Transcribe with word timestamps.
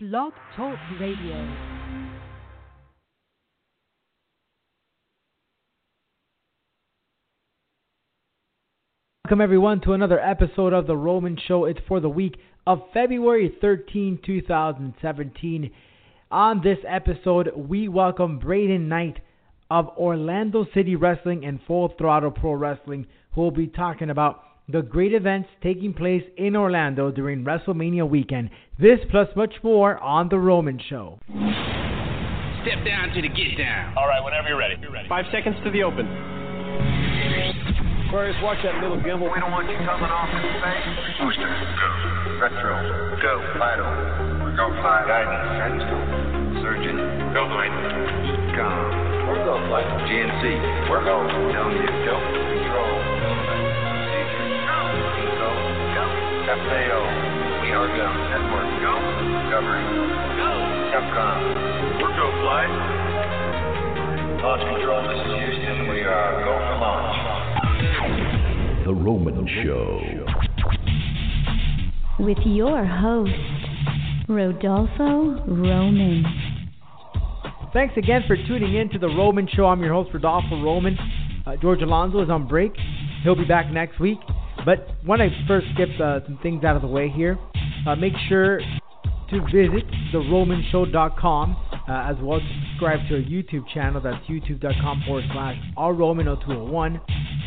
Blog 0.00 0.32
Talk 0.54 0.78
Radio. 1.00 1.34
Welcome, 9.24 9.40
everyone, 9.40 9.80
to 9.80 9.94
another 9.94 10.20
episode 10.20 10.72
of 10.72 10.86
The 10.86 10.96
Roman 10.96 11.36
Show. 11.48 11.64
It's 11.64 11.80
for 11.88 11.98
the 11.98 12.08
week 12.08 12.36
of 12.64 12.82
February 12.94 13.52
13, 13.60 14.20
2017. 14.24 15.72
On 16.30 16.62
this 16.62 16.78
episode, 16.88 17.50
we 17.56 17.88
welcome 17.88 18.38
Braydon 18.38 18.88
Knight 18.88 19.18
of 19.68 19.88
Orlando 19.98 20.64
City 20.74 20.94
Wrestling 20.94 21.44
and 21.44 21.58
Full 21.66 21.92
Throttle 21.98 22.30
Pro 22.30 22.52
Wrestling, 22.52 23.08
who 23.34 23.40
will 23.40 23.50
be 23.50 23.66
talking 23.66 24.10
about 24.10 24.42
the 24.68 24.82
great 24.82 25.14
events 25.14 25.48
taking 25.62 25.94
place 25.94 26.22
in 26.36 26.54
Orlando 26.54 27.10
during 27.10 27.44
WrestleMania 27.44 28.08
weekend. 28.08 28.50
This 28.78 28.98
plus 29.10 29.28
much 29.34 29.54
more 29.62 29.98
on 29.98 30.28
The 30.28 30.38
Roman 30.38 30.78
Show. 30.90 31.18
Step 31.28 32.84
down 32.84 33.08
to 33.14 33.22
the 33.22 33.28
get 33.28 33.56
down. 33.56 33.96
All 33.96 34.06
right, 34.06 34.22
whenever 34.22 34.48
you're 34.48 34.58
ready. 34.58 34.76
You're 34.80 34.92
ready. 34.92 35.08
Five 35.08 35.24
seconds 35.32 35.56
to 35.64 35.70
the 35.70 35.82
open. 35.82 36.04
Aquarius, 38.08 38.36
watch 38.44 38.58
that 38.64 38.76
little 38.80 39.00
gimbal. 39.00 39.32
We 39.32 39.40
don't 39.40 39.52
want 39.52 39.68
you 39.68 39.76
coming 39.84 40.08
off 40.08 40.28
in 40.32 40.40
space. 40.40 40.84
Booster, 41.20 41.48
go. 41.48 41.88
Retro, 42.40 42.72
go. 43.24 43.32
Vital, 43.56 43.88
go. 44.52 44.68
Flight. 44.80 45.04
Guidance, 45.08 45.48
guidance, 45.60 45.84
go. 45.88 45.96
Surgeon, 46.60 46.96
go. 47.32 47.44
Flight. 47.52 47.72
Com. 48.52 49.28
We're 49.28 49.44
go. 49.44 49.60
Flight. 49.68 49.88
GNC, 50.08 50.44
we're 50.88 51.04
go. 51.04 51.24
Telling 51.52 51.76
you, 51.76 51.88
go. 52.04 52.16
Control, 52.16 53.37
FAO, 56.48 56.64
we 57.60 57.68
are 57.76 57.92
go. 57.92 58.08
Network, 58.32 58.72
go. 58.80 58.96
Discovery, 59.36 59.84
go. 60.40 60.48
Capcom, 60.96 62.00
we're 62.00 62.08
go. 62.16 62.24
Flight. 62.40 62.72
Launch 64.40 64.64
control, 64.64 65.04
this 65.04 65.20
is 65.20 65.32
Houston. 65.44 65.92
We 65.92 66.00
are 66.08 66.40
go 66.48 66.56
for 66.56 66.76
launch. 66.80 67.12
The 68.86 68.94
Roman 68.94 69.46
Show. 69.62 70.00
with 72.24 72.38
your 72.46 72.82
host, 72.82 73.30
Rodolfo 74.26 75.44
Roman. 75.46 76.24
Thanks 77.74 77.94
again 77.98 78.22
for 78.26 78.36
tuning 78.36 78.74
in 78.74 78.88
to 78.88 78.98
The 78.98 79.08
Roman 79.08 79.46
Show. 79.52 79.66
I'm 79.66 79.82
your 79.82 79.92
host, 79.92 80.14
Rodolfo 80.14 80.62
Roman. 80.62 80.96
Uh, 81.46 81.56
George 81.60 81.82
Alonso 81.82 82.22
is 82.22 82.30
on 82.30 82.48
break. 82.48 82.72
He'll 83.22 83.36
be 83.36 83.44
back 83.44 83.70
next 83.70 84.00
week. 84.00 84.18
But 84.64 84.88
when 85.04 85.20
I 85.20 85.28
first 85.46 85.66
get 85.76 85.88
uh, 86.00 86.20
some 86.26 86.38
things 86.42 86.64
out 86.64 86.76
of 86.76 86.82
the 86.82 86.88
way 86.88 87.08
here, 87.08 87.38
uh, 87.86 87.96
make 87.96 88.14
sure 88.28 88.60
to 89.30 89.40
visit 89.52 89.84
theromanshow.com 90.12 91.56
uh, 91.88 92.10
as 92.10 92.16
well 92.22 92.38
as 92.38 92.42
subscribe 92.70 93.00
to 93.08 93.16
our 93.16 93.22
YouTube 93.22 93.66
channel. 93.72 94.00
That's 94.00 94.24
youtube.com 94.26 95.02
forward 95.06 95.24
slash 95.32 95.56
rroman0201 95.76 97.00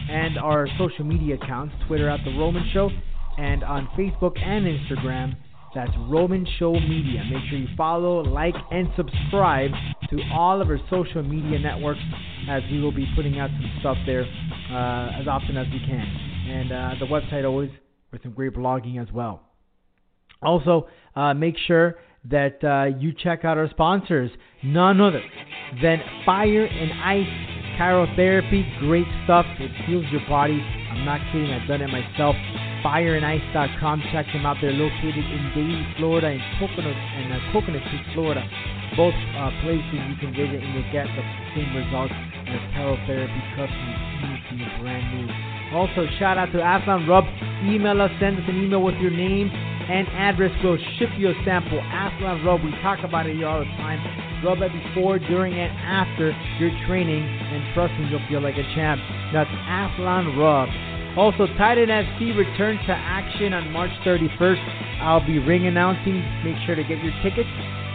and 0.09 0.37
our 0.37 0.67
social 0.77 1.05
media 1.05 1.35
accounts, 1.35 1.73
Twitter 1.87 2.09
at 2.09 2.19
The 2.25 2.31
Roman 2.31 2.63
Show 2.73 2.89
and 3.37 3.63
on 3.63 3.87
Facebook 3.97 4.39
and 4.41 4.65
Instagram. 4.65 5.35
That's 5.73 5.91
Roman 6.09 6.45
Show 6.59 6.73
Media. 6.73 7.23
Make 7.31 7.49
sure 7.49 7.57
you 7.57 7.67
follow, 7.77 8.21
like, 8.21 8.55
and 8.71 8.89
subscribe 8.97 9.71
to 10.09 10.19
all 10.33 10.61
of 10.61 10.67
our 10.67 10.79
social 10.89 11.23
media 11.23 11.59
networks 11.59 12.01
as 12.49 12.61
we 12.69 12.81
will 12.81 12.91
be 12.91 13.07
putting 13.15 13.39
out 13.39 13.49
some 13.51 13.71
stuff 13.79 13.97
there 14.05 14.23
uh, 14.23 15.19
as 15.19 15.27
often 15.27 15.55
as 15.55 15.67
we 15.71 15.79
can. 15.87 16.30
And 16.52 16.71
uh, 16.71 16.95
the 16.99 17.05
website 17.05 17.45
always 17.45 17.69
with 18.11 18.23
some 18.23 18.33
great 18.33 18.53
blogging 18.53 19.02
as 19.02 19.11
well. 19.13 19.41
Also, 20.41 20.88
uh, 21.16 21.33
make 21.33 21.55
sure 21.67 21.95
that 22.30 22.61
uh, 22.63 22.97
you 22.99 23.13
check 23.13 23.45
out 23.45 23.57
our 23.57 23.69
sponsors, 23.69 24.30
none 24.63 24.99
other 24.99 25.22
than 25.81 26.02
Fire 26.25 26.66
and 26.66 26.91
Ice 27.03 27.79
Cryotherapy. 27.79 28.79
Great 28.79 29.07
stuff. 29.23 29.45
It 29.59 29.72
heals 29.88 30.05
your 30.11 30.22
body. 30.27 30.59
I'm 30.91 31.06
not 31.06 31.22
kidding. 31.31 31.51
I've 31.51 31.67
done 31.67 31.81
it 31.81 31.88
myself. 31.88 32.35
FireandIce.com. 32.83 34.03
Check 34.12 34.25
them 34.33 34.45
out. 34.45 34.57
They're 34.62 34.73
located 34.73 35.23
in 35.23 35.51
Davie, 35.56 35.88
Florida, 35.97 36.28
and 36.28 36.41
Coconut 36.59 36.94
and 36.94 37.33
uh, 37.33 37.38
Coconut 37.53 37.81
Creek, 37.89 38.06
Florida. 38.13 38.44
Both 38.97 39.16
uh, 39.16 39.50
places 39.63 40.03
you 40.09 40.18
can 40.19 40.35
visit 40.35 40.59
and 40.59 40.73
you'll 40.75 40.91
get 40.91 41.07
the 41.07 41.23
same 41.56 41.72
results 41.73 42.13
as 42.13 42.62
cryotherapy 42.75 43.41
cups 43.56 43.72
and 43.72 44.59
new, 44.59 44.83
brand 44.83 45.06
new. 45.16 45.50
Also, 45.73 46.05
shout 46.19 46.37
out 46.37 46.51
to 46.51 46.59
Aslan 46.59 47.07
Rub. 47.07 47.23
Email 47.63 48.01
us, 48.01 48.11
send 48.19 48.37
us 48.37 48.43
an 48.47 48.61
email 48.61 48.83
with 48.83 48.95
your 48.95 49.11
name 49.11 49.49
and 49.49 50.07
address. 50.09 50.51
We'll 50.63 50.77
ship 50.99 51.09
you 51.17 51.29
a 51.29 51.33
sample. 51.45 51.79
Aslan 51.79 52.43
Rub, 52.43 52.63
we 52.63 52.71
talk 52.83 52.99
about 53.03 53.25
it 53.25 53.35
here 53.35 53.47
all 53.47 53.59
the 53.59 53.71
time. 53.79 53.99
Rub 54.43 54.59
it 54.61 54.71
before, 54.71 55.19
during, 55.19 55.53
and 55.53 55.71
after 55.79 56.35
your 56.59 56.71
training, 56.87 57.23
and 57.23 57.73
trust 57.73 57.93
me, 57.99 58.09
you'll 58.09 58.25
feel 58.27 58.41
like 58.41 58.55
a 58.55 58.67
champ. 58.75 58.99
That's 59.31 59.49
Aslan 59.49 60.35
Rub. 60.37 60.67
Also, 61.17 61.47
Titan 61.57 61.89
FC 61.89 62.35
returns 62.35 62.79
to 62.88 62.93
action 62.93 63.53
on 63.53 63.71
March 63.71 63.91
31st. 64.05 65.01
I'll 65.01 65.25
be 65.25 65.39
ring 65.39 65.67
announcing. 65.67 66.23
Make 66.43 66.55
sure 66.65 66.75
to 66.75 66.83
get 66.83 67.03
your 67.03 67.13
tickets. 67.21 67.49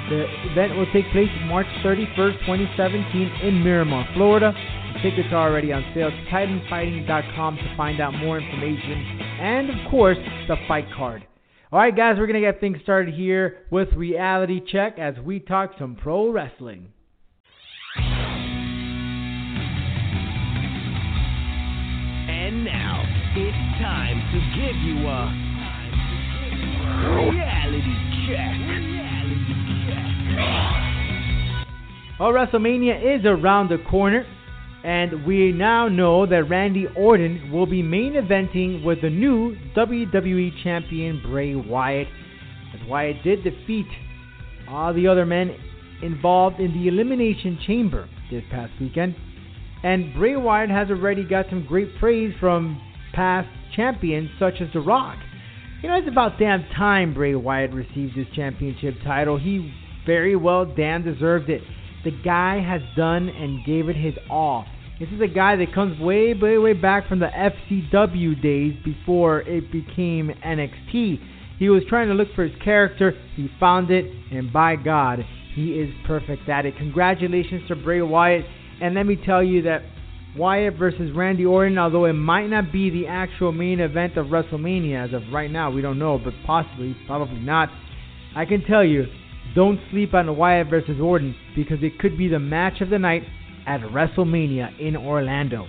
The 0.08 0.24
event 0.52 0.76
will 0.76 0.86
take 0.92 1.10
place 1.10 1.30
March 1.46 1.66
31st, 1.82 2.38
2017 2.46 3.40
in 3.42 3.64
Miramar, 3.64 4.06
Florida. 4.14 4.54
Tickets 5.02 5.28
are 5.30 5.48
already 5.48 5.72
on 5.72 5.84
sale. 5.94 6.10
To 6.10 6.24
titanfighting.com 6.30 7.56
to 7.56 7.76
find 7.76 8.00
out 8.00 8.14
more 8.14 8.38
information. 8.38 9.20
And, 9.40 9.70
of 9.70 9.90
course, 9.90 10.18
the 10.48 10.56
fight 10.66 10.86
card. 10.96 11.26
All 11.72 11.80
right, 11.80 11.94
guys, 11.94 12.16
we're 12.18 12.26
going 12.26 12.40
to 12.40 12.46
get 12.46 12.60
things 12.60 12.78
started 12.82 13.14
here 13.14 13.58
with 13.70 13.88
Reality 13.94 14.60
Check 14.70 14.98
as 14.98 15.14
we 15.24 15.40
talk 15.40 15.72
some 15.78 15.96
pro 15.96 16.30
wrestling. 16.30 16.92
And 22.28 22.64
now 22.64 23.02
it's 23.36 23.82
time 23.82 24.20
to 24.32 24.38
give 24.54 24.76
you 24.76 25.06
a 25.08 25.46
reality 27.30 27.94
check. 28.28 28.54
Well, 32.18 32.32
WrestleMania 32.32 33.18
is 33.18 33.26
around 33.26 33.68
the 33.68 33.76
corner, 33.90 34.24
and 34.86 35.26
we 35.26 35.50
now 35.50 35.88
know 35.88 36.26
that 36.26 36.44
Randy 36.44 36.86
Orton 36.96 37.50
will 37.50 37.66
be 37.66 37.82
main 37.82 38.12
eventing 38.12 38.84
with 38.84 39.02
the 39.02 39.10
new 39.10 39.56
WWE 39.76 40.62
Champion 40.62 41.20
Bray 41.20 41.56
Wyatt. 41.56 42.06
As 42.72 42.88
Wyatt 42.88 43.16
did 43.24 43.42
defeat 43.42 43.86
all 44.68 44.94
the 44.94 45.08
other 45.08 45.26
men 45.26 45.56
involved 46.04 46.60
in 46.60 46.72
the 46.72 46.86
Elimination 46.86 47.58
Chamber 47.66 48.08
this 48.30 48.44
past 48.52 48.74
weekend. 48.80 49.16
And 49.82 50.14
Bray 50.14 50.36
Wyatt 50.36 50.70
has 50.70 50.88
already 50.88 51.24
got 51.24 51.46
some 51.50 51.66
great 51.66 51.88
praise 51.98 52.32
from 52.38 52.80
past 53.12 53.48
champions 53.74 54.30
such 54.38 54.60
as 54.60 54.68
The 54.72 54.78
Rock. 54.78 55.18
You 55.82 55.88
know, 55.88 55.96
it's 55.96 56.06
about 56.06 56.38
damn 56.38 56.64
time 56.76 57.12
Bray 57.12 57.34
Wyatt 57.34 57.72
received 57.72 58.16
his 58.16 58.28
championship 58.36 58.94
title. 59.04 59.36
He 59.36 59.74
very 60.06 60.36
well 60.36 60.64
damn 60.64 61.02
deserved 61.02 61.50
it. 61.50 61.62
The 62.04 62.12
guy 62.24 62.60
has 62.60 62.82
done 62.96 63.28
and 63.28 63.66
gave 63.66 63.88
it 63.88 63.96
his 63.96 64.14
all. 64.30 64.64
This 64.98 65.10
is 65.10 65.20
a 65.20 65.26
guy 65.26 65.56
that 65.56 65.74
comes 65.74 66.00
way, 66.00 66.32
way, 66.32 66.56
way 66.56 66.72
back 66.72 67.06
from 67.06 67.18
the 67.18 67.26
FCW 67.26 68.40
days 68.40 68.74
before 68.82 69.42
it 69.42 69.70
became 69.70 70.30
NXT. 70.42 71.20
He 71.58 71.68
was 71.68 71.82
trying 71.86 72.08
to 72.08 72.14
look 72.14 72.28
for 72.34 72.44
his 72.44 72.62
character, 72.62 73.12
he 73.34 73.50
found 73.60 73.90
it, 73.90 74.06
and 74.32 74.50
by 74.50 74.74
God, 74.76 75.18
he 75.54 75.72
is 75.72 75.90
perfect 76.06 76.48
at 76.48 76.64
it. 76.64 76.78
Congratulations 76.78 77.68
to 77.68 77.76
Bray 77.76 78.00
Wyatt. 78.00 78.46
And 78.80 78.94
let 78.94 79.04
me 79.04 79.16
tell 79.22 79.42
you 79.44 79.60
that 79.62 79.82
Wyatt 80.34 80.78
versus 80.78 81.14
Randy 81.14 81.44
Orton, 81.44 81.76
although 81.76 82.06
it 82.06 82.14
might 82.14 82.46
not 82.46 82.72
be 82.72 82.88
the 82.88 83.06
actual 83.06 83.52
main 83.52 83.80
event 83.80 84.16
of 84.16 84.28
WrestleMania 84.28 85.08
as 85.08 85.12
of 85.12 85.30
right 85.30 85.50
now, 85.50 85.70
we 85.70 85.82
don't 85.82 85.98
know, 85.98 86.18
but 86.18 86.32
possibly, 86.46 86.96
probably 87.06 87.40
not. 87.40 87.68
I 88.34 88.46
can 88.46 88.64
tell 88.64 88.84
you, 88.84 89.04
don't 89.54 89.78
sleep 89.90 90.14
on 90.14 90.34
Wyatt 90.38 90.70
versus 90.70 90.98
Orton 91.02 91.34
because 91.54 91.82
it 91.82 91.98
could 91.98 92.16
be 92.16 92.28
the 92.28 92.38
match 92.38 92.80
of 92.80 92.88
the 92.88 92.98
night 92.98 93.24
at 93.66 93.80
WrestleMania 93.80 94.78
in 94.80 94.96
Orlando. 94.96 95.66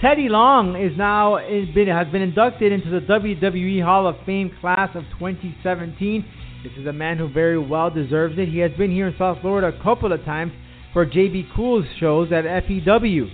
Teddy 0.00 0.28
Long 0.28 0.76
is 0.76 0.96
now 0.98 1.36
is 1.36 1.68
been, 1.74 1.88
has 1.88 2.08
been 2.08 2.22
inducted 2.22 2.72
into 2.72 2.90
the 2.90 3.00
WWE 3.06 3.82
Hall 3.82 4.06
of 4.06 4.16
Fame 4.26 4.50
class 4.60 4.90
of 4.94 5.04
2017. 5.18 6.24
This 6.62 6.72
is 6.78 6.86
a 6.86 6.92
man 6.92 7.18
who 7.18 7.28
very 7.28 7.58
well 7.58 7.90
deserves 7.90 8.34
it. 8.38 8.48
He 8.48 8.58
has 8.58 8.72
been 8.72 8.90
here 8.90 9.08
in 9.08 9.14
South 9.18 9.38
Florida 9.40 9.68
a 9.68 9.82
couple 9.82 10.12
of 10.12 10.24
times 10.24 10.52
for 10.92 11.06
JB 11.06 11.54
Cool's 11.54 11.84
shows 12.00 12.32
at 12.32 12.44
FEW. 12.44 13.28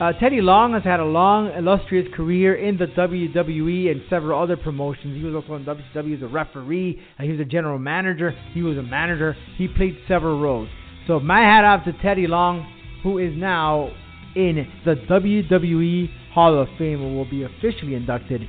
Uh, 0.00 0.12
Teddy 0.14 0.40
Long 0.40 0.72
has 0.72 0.82
had 0.82 0.98
a 0.98 1.04
long, 1.04 1.52
illustrious 1.52 2.08
career 2.16 2.54
in 2.54 2.78
the 2.78 2.86
WWE 2.86 3.90
and 3.90 4.00
several 4.08 4.42
other 4.42 4.56
promotions. 4.56 5.14
He 5.14 5.22
was 5.22 5.34
also 5.34 5.56
in 5.56 5.64
WCW 5.64 6.16
as 6.16 6.22
a 6.22 6.26
referee. 6.26 6.98
He 7.20 7.30
was 7.30 7.38
a 7.38 7.44
general 7.44 7.78
manager. 7.78 8.32
He 8.54 8.62
was 8.62 8.78
a 8.78 8.82
manager. 8.82 9.36
He 9.58 9.68
played 9.68 9.98
several 10.08 10.40
roles. 10.40 10.68
So 11.06 11.20
my 11.20 11.40
hat 11.40 11.64
off 11.64 11.84
to 11.84 11.92
Teddy 12.02 12.26
Long, 12.26 12.66
who 13.02 13.18
is 13.18 13.32
now 13.36 13.90
in 14.36 14.66
the 14.84 14.94
WWE 14.94 16.08
Hall 16.32 16.60
of 16.60 16.68
Fame 16.78 17.02
and 17.02 17.16
will 17.16 17.28
be 17.28 17.42
officially 17.42 17.94
inducted 17.94 18.42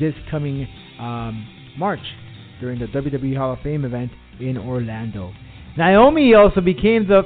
this 0.00 0.14
coming 0.30 0.66
um, 0.98 1.46
March. 1.78 2.00
during 2.60 2.78
the 2.78 2.86
WWE 2.86 3.36
Hall 3.36 3.52
of 3.52 3.60
Fame 3.60 3.84
event 3.84 4.10
in 4.40 4.56
Orlando. 4.56 5.32
Naomi 5.76 6.34
also 6.34 6.60
became 6.60 7.06
the 7.06 7.22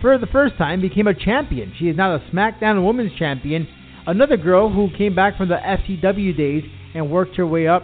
for 0.00 0.18
the 0.18 0.26
first 0.26 0.56
time 0.58 0.80
became 0.80 1.06
a 1.06 1.14
champion. 1.14 1.72
She 1.78 1.88
is 1.88 1.96
now 1.96 2.18
the 2.18 2.24
SmackDown 2.26 2.84
Women's 2.86 3.18
Champion. 3.18 3.66
Another 4.06 4.36
girl 4.36 4.70
who 4.70 4.88
came 4.96 5.14
back 5.14 5.36
from 5.36 5.48
the 5.48 5.56
FCW 5.56 6.36
days 6.36 6.62
and 6.94 7.10
worked 7.10 7.36
her 7.36 7.46
way 7.46 7.66
up, 7.66 7.82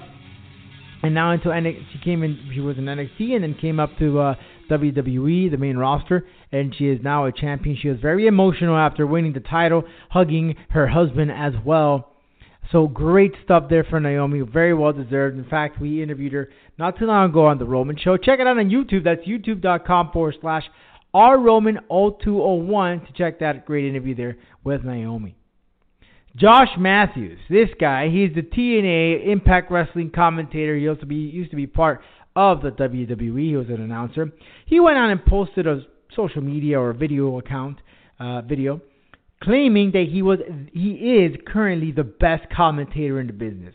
and 1.02 1.14
now 1.14 1.32
into 1.32 1.48
NXT. 1.48 1.84
She 1.92 1.98
came 1.98 2.22
in. 2.22 2.50
She 2.54 2.60
was 2.60 2.78
in 2.78 2.84
NXT 2.84 3.34
and 3.34 3.42
then 3.42 3.54
came 3.54 3.80
up 3.80 3.90
to 3.98 4.18
uh, 4.20 4.34
WWE, 4.78 5.50
the 5.50 5.56
main 5.56 5.76
roster, 5.76 6.26
and 6.50 6.74
she 6.74 6.88
is 6.88 7.00
now 7.02 7.26
a 7.26 7.32
champion. 7.32 7.76
She 7.80 7.88
was 7.88 8.00
very 8.00 8.26
emotional 8.26 8.76
after 8.76 9.06
winning 9.06 9.32
the 9.32 9.40
title, 9.40 9.84
hugging 10.10 10.56
her 10.70 10.88
husband 10.88 11.30
as 11.30 11.52
well. 11.64 12.12
So 12.70 12.86
great 12.86 13.32
stuff 13.44 13.64
there 13.68 13.84
for 13.84 14.00
Naomi. 14.00 14.40
Very 14.40 14.72
well 14.72 14.92
deserved. 14.92 15.36
In 15.36 15.44
fact, 15.44 15.80
we 15.80 16.02
interviewed 16.02 16.32
her 16.32 16.48
not 16.78 16.98
too 16.98 17.06
long 17.06 17.30
ago 17.30 17.46
on 17.46 17.58
the 17.58 17.66
Roman 17.66 17.96
Show. 17.96 18.16
Check 18.16 18.40
it 18.40 18.46
out 18.46 18.58
on 18.58 18.70
YouTube. 18.70 19.04
That's 19.04 19.22
youtube.com 19.26 20.10
forward 20.12 20.36
slash 20.40 20.64
rroman0201 21.14 23.06
to 23.06 23.12
check 23.12 23.40
that 23.40 23.66
great 23.66 23.84
interview 23.84 24.14
there 24.14 24.38
with 24.64 24.84
Naomi. 24.84 25.36
Josh 26.34 26.70
Matthews, 26.78 27.38
this 27.50 27.68
guy, 27.78 28.08
he's 28.08 28.34
the 28.34 28.40
TNA 28.40 29.26
Impact 29.26 29.70
Wrestling 29.70 30.10
commentator. 30.14 30.74
He 30.74 30.88
also 30.88 31.04
be, 31.04 31.16
used 31.16 31.50
to 31.50 31.56
be 31.56 31.66
part 31.66 32.00
of 32.34 32.62
the 32.62 32.70
WWE. 32.70 33.48
He 33.48 33.56
was 33.56 33.68
an 33.68 33.80
announcer. 33.80 34.32
He 34.66 34.80
went 34.80 34.98
on 34.98 35.10
and 35.10 35.24
posted 35.24 35.66
a 35.66 35.82
social 36.14 36.42
media 36.42 36.78
or 36.78 36.92
video 36.92 37.38
account 37.38 37.78
uh, 38.20 38.42
video 38.42 38.80
claiming 39.42 39.90
that 39.92 40.06
he 40.10 40.22
was 40.22 40.38
he 40.72 40.92
is 40.92 41.36
currently 41.46 41.92
the 41.92 42.04
best 42.04 42.44
commentator 42.54 43.20
in 43.20 43.26
the 43.26 43.32
business. 43.32 43.74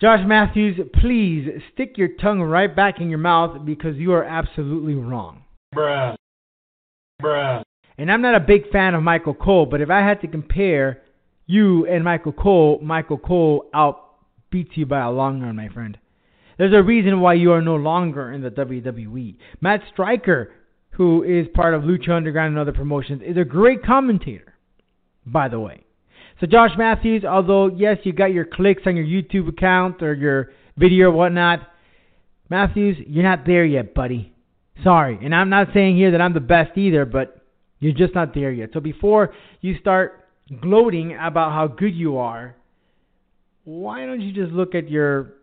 Josh 0.00 0.20
Matthews, 0.24 0.78
please 1.00 1.48
stick 1.74 1.98
your 1.98 2.10
tongue 2.20 2.40
right 2.40 2.74
back 2.74 3.00
in 3.00 3.10
your 3.10 3.18
mouth 3.18 3.64
because 3.66 3.96
you 3.96 4.12
are 4.12 4.24
absolutely 4.24 4.94
wrong. 4.94 5.42
Bruh. 5.74 6.14
Bruh. 7.20 7.62
And 7.98 8.10
I'm 8.10 8.22
not 8.22 8.36
a 8.36 8.40
big 8.40 8.70
fan 8.70 8.94
of 8.94 9.02
Michael 9.02 9.34
Cole, 9.34 9.66
but 9.66 9.80
if 9.80 9.90
I 9.90 10.06
had 10.06 10.20
to 10.20 10.28
compare 10.28 11.02
you 11.46 11.84
and 11.86 12.04
Michael 12.04 12.32
Cole, 12.32 12.78
Michael 12.80 13.18
Cole 13.18 13.68
outbeats 13.74 14.76
you 14.76 14.86
by 14.86 15.00
a 15.00 15.10
long 15.10 15.40
run, 15.40 15.56
my 15.56 15.68
friend. 15.68 15.98
There's 16.58 16.74
a 16.74 16.82
reason 16.82 17.20
why 17.20 17.34
you 17.34 17.52
are 17.52 17.62
no 17.62 17.76
longer 17.76 18.32
in 18.32 18.42
the 18.42 18.50
WWE. 18.50 19.36
Matt 19.60 19.80
Striker 19.92 20.50
who 20.98 21.22
is 21.22 21.46
part 21.54 21.74
of 21.74 21.82
Lucha 21.82 22.10
Underground 22.10 22.50
and 22.50 22.58
other 22.58 22.72
promotions, 22.72 23.22
is 23.24 23.36
a 23.36 23.44
great 23.44 23.84
commentator, 23.84 24.54
by 25.24 25.48
the 25.48 25.60
way. 25.60 25.84
So 26.40 26.46
Josh 26.48 26.72
Matthews, 26.76 27.24
although 27.24 27.68
yes, 27.68 27.98
you 28.02 28.12
got 28.12 28.32
your 28.32 28.44
clicks 28.44 28.82
on 28.84 28.96
your 28.96 29.06
YouTube 29.06 29.48
account 29.48 30.02
or 30.02 30.12
your 30.12 30.50
video 30.76 31.06
or 31.06 31.12
whatnot, 31.12 31.60
Matthews, 32.50 32.96
you're 33.06 33.22
not 33.22 33.46
there 33.46 33.64
yet, 33.64 33.94
buddy. 33.94 34.32
Sorry, 34.82 35.18
and 35.22 35.32
I'm 35.32 35.50
not 35.50 35.68
saying 35.72 35.96
here 35.96 36.10
that 36.10 36.20
I'm 36.20 36.34
the 36.34 36.40
best 36.40 36.76
either, 36.76 37.04
but 37.04 37.42
you're 37.78 37.92
just 37.92 38.14
not 38.16 38.34
there 38.34 38.50
yet. 38.50 38.70
So 38.72 38.80
before 38.80 39.32
you 39.60 39.78
start 39.78 40.28
gloating 40.60 41.16
about 41.20 41.52
how 41.52 41.68
good 41.68 41.94
you 41.94 42.18
are, 42.18 42.56
why 43.62 44.04
don't 44.04 44.20
you 44.20 44.32
just 44.32 44.52
look 44.52 44.74
at 44.74 44.90
your, 44.90 45.34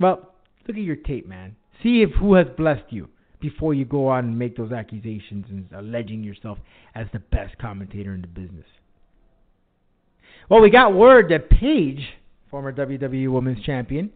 well, 0.00 0.34
look 0.66 0.76
at 0.76 0.82
your 0.82 0.96
tape, 0.96 1.28
man. 1.28 1.56
See 1.82 2.02
if 2.02 2.10
who 2.18 2.34
has 2.34 2.46
blessed 2.56 2.90
you 2.90 3.08
before 3.40 3.74
you 3.74 3.84
go 3.84 4.08
on 4.08 4.24
and 4.24 4.38
make 4.38 4.56
those 4.56 4.72
accusations 4.72 5.46
and 5.48 5.66
alleging 5.74 6.22
yourself 6.22 6.58
as 6.94 7.06
the 7.12 7.18
best 7.18 7.56
commentator 7.58 8.14
in 8.14 8.20
the 8.20 8.26
business. 8.26 8.66
Well, 10.48 10.60
we 10.60 10.70
got 10.70 10.94
word 10.94 11.30
that 11.30 11.48
Paige, 11.48 12.06
former 12.50 12.72
WWE 12.72 13.32
Women's 13.32 13.64
Champion, 13.64 14.10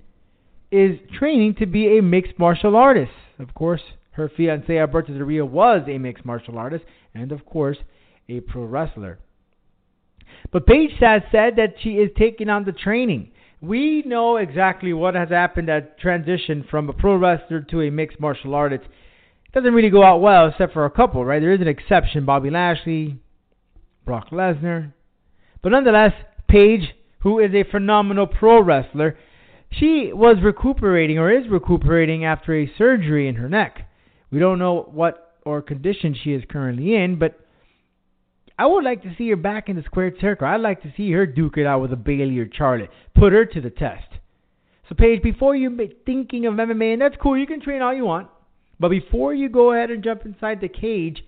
is 0.71 0.99
training 1.17 1.55
to 1.57 1.67
be 1.67 1.99
a 1.99 2.03
mixed 2.03 2.39
martial 2.39 2.77
artist. 2.77 3.13
Of 3.39 3.55
course, 3.55 3.83
her 4.13 4.29
fiance 4.29 4.77
Alberto 4.77 5.13
Del 5.13 5.23
Rio 5.23 5.45
was 5.45 5.83
a 5.89 5.99
mixed 5.99 6.25
martial 6.25 6.59
artist 6.59 6.85
and, 7.15 7.31
of 7.31 7.47
course, 7.47 7.79
a 8.29 8.41
pro 8.41 8.65
wrestler. 8.65 9.19
But 10.53 10.67
Paige 10.67 10.93
has 11.01 11.23
said 11.31 11.57
that 11.57 11.75
she 11.81 11.91
is 11.91 12.11
taking 12.19 12.49
on 12.49 12.65
the 12.65 12.73
training. 12.73 13.31
We 13.65 14.03
know 14.05 14.37
exactly 14.37 14.93
what 14.93 15.15
has 15.15 15.31
happened 15.31 15.69
that 15.69 15.99
transition 15.99 16.67
from 16.71 16.91
a 16.91 16.93
pro 16.93 17.17
wrestler 17.17 17.63
to 17.63 17.81
a 17.81 17.91
mixed 17.91 18.21
martial 18.21 18.55
artist 18.55 18.85
doesn't 19.55 19.73
really 19.73 19.89
go 19.89 20.03
out 20.03 20.21
well 20.21 20.49
except 20.49 20.75
for 20.75 20.85
a 20.85 20.91
couple, 20.91 21.25
right? 21.25 21.41
There 21.41 21.53
is 21.53 21.61
an 21.61 21.69
exception 21.69 22.27
Bobby 22.27 22.51
Lashley, 22.51 23.19
Brock 24.05 24.31
Lesnar. 24.31 24.93
But 25.63 25.71
nonetheless, 25.71 26.13
Paige, 26.47 26.95
who 27.21 27.39
is 27.39 27.55
a 27.55 27.65
phenomenal 27.71 28.27
pro 28.27 28.61
wrestler, 28.63 29.17
she 29.71 30.13
was 30.13 30.37
recuperating 30.43 31.19
or 31.19 31.33
is 31.33 31.49
recuperating 31.49 32.25
after 32.25 32.55
a 32.55 32.71
surgery 32.77 33.29
in 33.29 33.37
her 33.37 33.49
neck. 33.49 33.89
We 34.31 34.41
don't 34.41 34.59
know 34.59 34.89
what 34.93 35.39
or 35.47 35.63
condition 35.63 36.15
she 36.15 36.33
is 36.33 36.43
currently 36.51 36.97
in, 36.97 37.19
but 37.19 37.41
I 38.59 38.67
would 38.67 38.85
like 38.85 39.03
to 39.03 39.15
see 39.17 39.29
her 39.31 39.37
back 39.37 39.69
in 39.69 39.77
the 39.77 39.83
squared 39.83 40.17
circle. 40.21 40.47
I'd 40.47 40.61
like 40.61 40.83
to 40.83 40.93
see 40.97 41.11
her 41.13 41.27
duke 41.27 41.57
it 41.57 41.67
out 41.67 41.81
with 41.81 41.93
a 41.93 41.97
Bayley 41.97 42.39
or 42.39 42.49
Charlotte. 42.53 42.91
Put 43.15 43.33
her 43.33 43.45
to 43.45 43.61
the 43.61 43.71
test. 43.71 44.07
So, 44.89 44.95
Paige, 44.95 45.23
before 45.23 45.57
you 45.57 45.77
thinking 46.07 46.47
of 46.47 46.55
MMA, 46.55 46.93
and 46.93 47.03
that's 47.03 47.17
cool, 47.21 47.39
you 47.39 47.47
can 47.47 47.61
train 47.61 47.83
all 47.83 47.95
you 47.95 48.05
want. 48.05 48.29
But 48.79 48.91
before 48.91 49.35
you 49.35 49.49
go 49.49 49.73
ahead 49.73 49.91
and 49.91 50.05
jump 50.05 50.25
inside 50.25 50.61
the 50.61 50.69
cage 50.69 51.25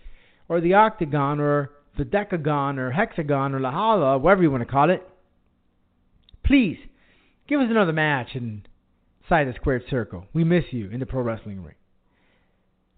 or 0.48 0.60
the 0.60 0.74
octagon 0.74 1.40
or 1.40 1.70
the 1.96 2.04
decagon 2.04 2.78
or 2.78 2.90
hexagon 2.90 3.54
or 3.54 3.60
la 3.60 3.70
hala, 3.70 4.18
whatever 4.18 4.42
you 4.42 4.50
want 4.50 4.62
to 4.62 4.70
call 4.70 4.90
it, 4.90 5.02
please 6.44 6.78
give 7.48 7.60
us 7.60 7.68
another 7.70 7.92
match 7.92 8.34
inside 8.34 9.44
the 9.44 9.54
squared 9.56 9.84
circle. 9.88 10.26
We 10.32 10.44
miss 10.44 10.64
you 10.70 10.90
in 10.90 11.00
the 11.00 11.06
pro 11.06 11.22
wrestling 11.22 11.64
ring. 11.64 11.76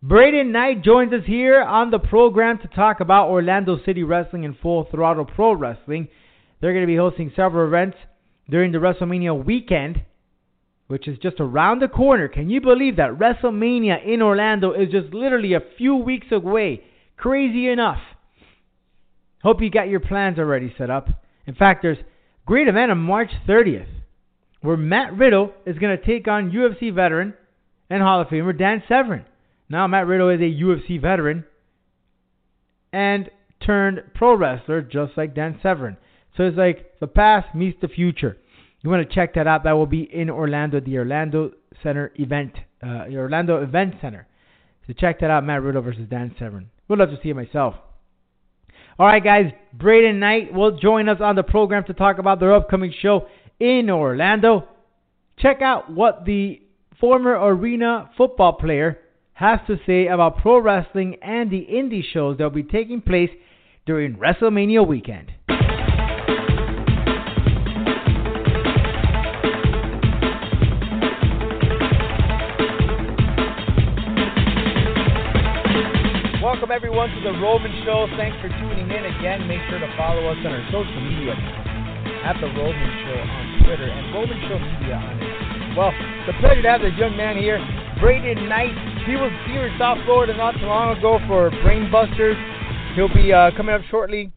Braydon 0.03 0.53
Knight 0.53 0.83
joins 0.83 1.13
us 1.13 1.27
here 1.27 1.61
on 1.61 1.91
the 1.91 1.99
program 1.99 2.59
to 2.59 2.69
talk 2.69 3.01
about 3.01 3.29
Orlando 3.29 3.79
City 3.85 4.05
Wrestling 4.05 4.45
and 4.45 4.57
Full 4.59 4.87
Throttle 4.91 5.25
Pro 5.25 5.55
Wrestling. 5.55 6.09
They're 6.61 6.73
going 6.73 6.85
to 6.85 6.93
be 6.93 6.97
hosting 6.97 7.33
several 7.35 7.67
events 7.67 7.97
during 8.49 8.73
the 8.73 8.79
WrestleMania 8.79 9.45
weekend 9.45 10.03
which 10.89 11.07
is 11.07 11.19
just 11.19 11.37
around 11.39 11.81
the 11.81 11.89
corner. 11.89 12.29
Can 12.29 12.51
you 12.51 12.61
believe 12.61 12.97
that 12.97 13.19
WrestleMania 13.19 14.05
in 14.07 14.23
Orlando 14.23 14.73
is 14.73 14.91
just 14.91 15.15
literally 15.15 15.53
a 15.53 15.63
few 15.77 15.95
weeks 15.95 16.27
away? 16.33 16.83
Crazy 17.17 17.69
enough. 17.69 18.01
Hope 19.43 19.61
you 19.61 19.71
got 19.71 19.89
your 19.89 20.01
plans 20.01 20.39
already 20.39 20.75
set 20.77 20.91
up. 20.91 21.09
In 21.47 21.55
fact, 21.55 21.83
there's 21.83 21.99
a 21.99 22.05
great 22.47 22.69
event 22.69 22.91
on 22.91 22.99
March 22.99 23.31
30th 23.47 23.87
where 24.63 24.77
Matt 24.77 25.17
Riddle 25.17 25.53
is 25.67 25.79
going 25.79 25.97
to 25.97 26.05
take 26.05 26.27
on 26.27 26.51
UFC 26.51 26.93
veteran 26.93 27.35
and 27.89 28.03
Hall 28.03 28.23
of 28.23 28.29
Famer 28.29 28.59
Dan 28.59 28.83
Severn. 28.89 29.25
Now, 29.69 29.87
Matt 29.87 30.07
Riddle 30.07 30.31
is 30.31 30.41
a 30.41 30.63
UFC 30.63 31.01
veteran 31.01 31.45
and 32.93 33.31
turned 33.65 34.03
pro 34.15 34.35
wrestler 34.35 34.83
just 34.83 35.13
like 35.17 35.35
Dan 35.35 35.59
Severn. 35.63 35.97
So 36.37 36.45
it's 36.45 36.57
like 36.57 36.99
the 37.01 37.07
past 37.07 37.55
meets 37.55 37.79
the 37.81 37.89
future 37.89 38.39
you 38.83 38.91
want 38.91 39.09
to 39.09 39.15
check 39.15 39.35
that 39.35 39.47
out, 39.47 39.65
that 39.65 39.73
will 39.73 39.87
be 39.87 40.03
in 40.03 40.31
Orlando, 40.31 40.81
the 40.81 40.99
Orlando 40.99 41.53
Center 41.83 42.13
event, 42.17 42.53
uh, 42.83 43.07
the 43.09 43.17
Orlando 43.17 43.63
Event 43.63 43.95
Center. 44.01 44.27
So 44.87 44.93
check 44.93 45.21
that 45.21 45.31
out, 45.31 45.45
Matt 45.45 45.63
Riddle 45.63 45.83
versus 45.83 46.07
Dan 46.09 46.35
Severn. 46.39 46.71
Would 46.89 46.99
love 46.99 47.11
to 47.11 47.19
see 47.23 47.31
it 47.31 47.35
myself. 47.35 47.75
All 48.99 49.07
right, 49.07 49.23
guys, 49.23 49.53
Braydon 49.73 50.19
Knight 50.19 50.53
will 50.53 50.79
join 50.79 51.09
us 51.09 51.19
on 51.21 51.37
the 51.37 51.43
program 51.43 51.85
to 51.85 51.93
talk 51.93 52.19
about 52.19 52.41
their 52.41 52.55
upcoming 52.55 52.93
show 53.01 53.27
in 53.61 53.91
Orlando. 53.91 54.69
Check 55.39 55.61
out 55.61 55.93
what 55.93 56.25
the 56.25 56.63
former 57.01 57.33
arena 57.33 58.11
football 58.17 58.55
player 58.55 58.99
has 59.39 59.61
to 59.69 59.79
say 59.87 60.09
about 60.09 60.39
pro 60.39 60.61
wrestling 60.61 61.15
and 61.23 61.49
the 61.49 61.65
indie 61.71 62.03
shows 62.13 62.37
that 62.37 62.43
will 62.43 62.51
be 62.51 62.65
taking 62.65 63.01
place 63.01 63.31
during 63.87 64.17
WrestleMania 64.17 64.85
weekend. 64.85 65.31
Welcome 76.43 76.73
everyone 76.75 77.11
to 77.11 77.21
the 77.23 77.39
Roman 77.39 77.71
Show. 77.87 78.09
Thanks 78.17 78.37
for 78.43 78.49
tuning 78.49 78.91
in 78.91 79.05
again. 79.07 79.47
Make 79.47 79.61
sure 79.71 79.79
to 79.79 79.95
follow 79.97 80.27
us 80.27 80.39
on 80.43 80.51
our 80.51 80.67
social 80.73 81.01
media 81.01 81.35
at 82.27 82.35
the 82.41 82.49
Roman 82.59 82.91
Show 83.07 83.21
on 83.23 83.63
Twitter 83.63 83.87
and 83.87 84.13
Roman 84.13 84.41
Show 84.51 84.59
Media 84.59 84.97
on 84.97 85.15
Instagram. 85.23 85.77
Well, 85.77 85.93
it's 85.95 86.37
a 86.37 86.41
pleasure 86.41 86.63
to 86.63 86.71
have 86.71 86.81
this 86.81 86.99
young 86.99 87.17
man 87.17 87.37
here, 87.37 87.63
Braydon 88.01 88.49
Knight. 88.49 88.98
He 89.07 89.17
was 89.17 89.33
here 89.47 89.67
in 89.67 89.79
South 89.79 89.99
Florida 90.05 90.37
not 90.37 90.53
too 90.53 90.67
long 90.67 90.97
ago 90.97 91.19
for 91.27 91.51
Brainbusters. 91.51 92.37
He'll 92.95 93.13
be 93.13 93.33
uh, 93.33 93.51
coming 93.57 93.75
up 93.75 93.83
shortly 93.91 94.33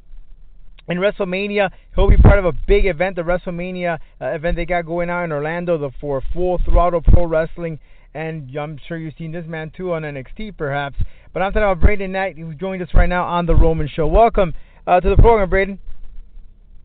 in 0.88 0.98
WrestleMania. 0.98 1.72
He'll 1.96 2.10
be 2.10 2.18
part 2.18 2.38
of 2.38 2.46
a 2.46 2.54
big 2.68 2.86
event, 2.86 3.16
the 3.16 3.24
WrestleMania 3.24 3.98
uh, 4.22 4.26
event 4.26 4.56
they 4.58 4.66
got 4.66 4.86
going 4.86 5.10
on 5.10 5.26
in 5.26 5.32
Orlando, 5.32 5.78
the 5.78 5.90
for 6.00 6.22
Full 6.34 6.60
Throttle 6.66 7.02
Pro 7.02 7.26
Wrestling. 7.26 7.80
And 8.14 8.56
I'm 8.58 8.78
sure 8.88 8.98
you've 8.98 9.14
seen 9.18 9.32
this 9.32 9.46
man 9.48 9.72
too 9.76 9.94
on 9.94 10.04
NXT, 10.04 10.58
perhaps. 10.58 10.98
But 11.34 11.42
I'm 11.42 11.54
talking 11.54 11.64
about 11.64 11.80
Braydon 11.80 12.12
Knight, 12.12 12.38
who 12.38 12.54
joined 12.54 12.82
us 12.82 12.90
right 12.94 13.10
now 13.10 13.26
on 13.26 13.46
the 13.46 13.56
Roman 13.56 13.88
Show. 13.88 14.08
Welcome 14.08 14.54
uh, 14.86 15.00
to 15.00 15.10
the 15.10 15.16
program, 15.16 15.50
Braydon. 15.50 15.80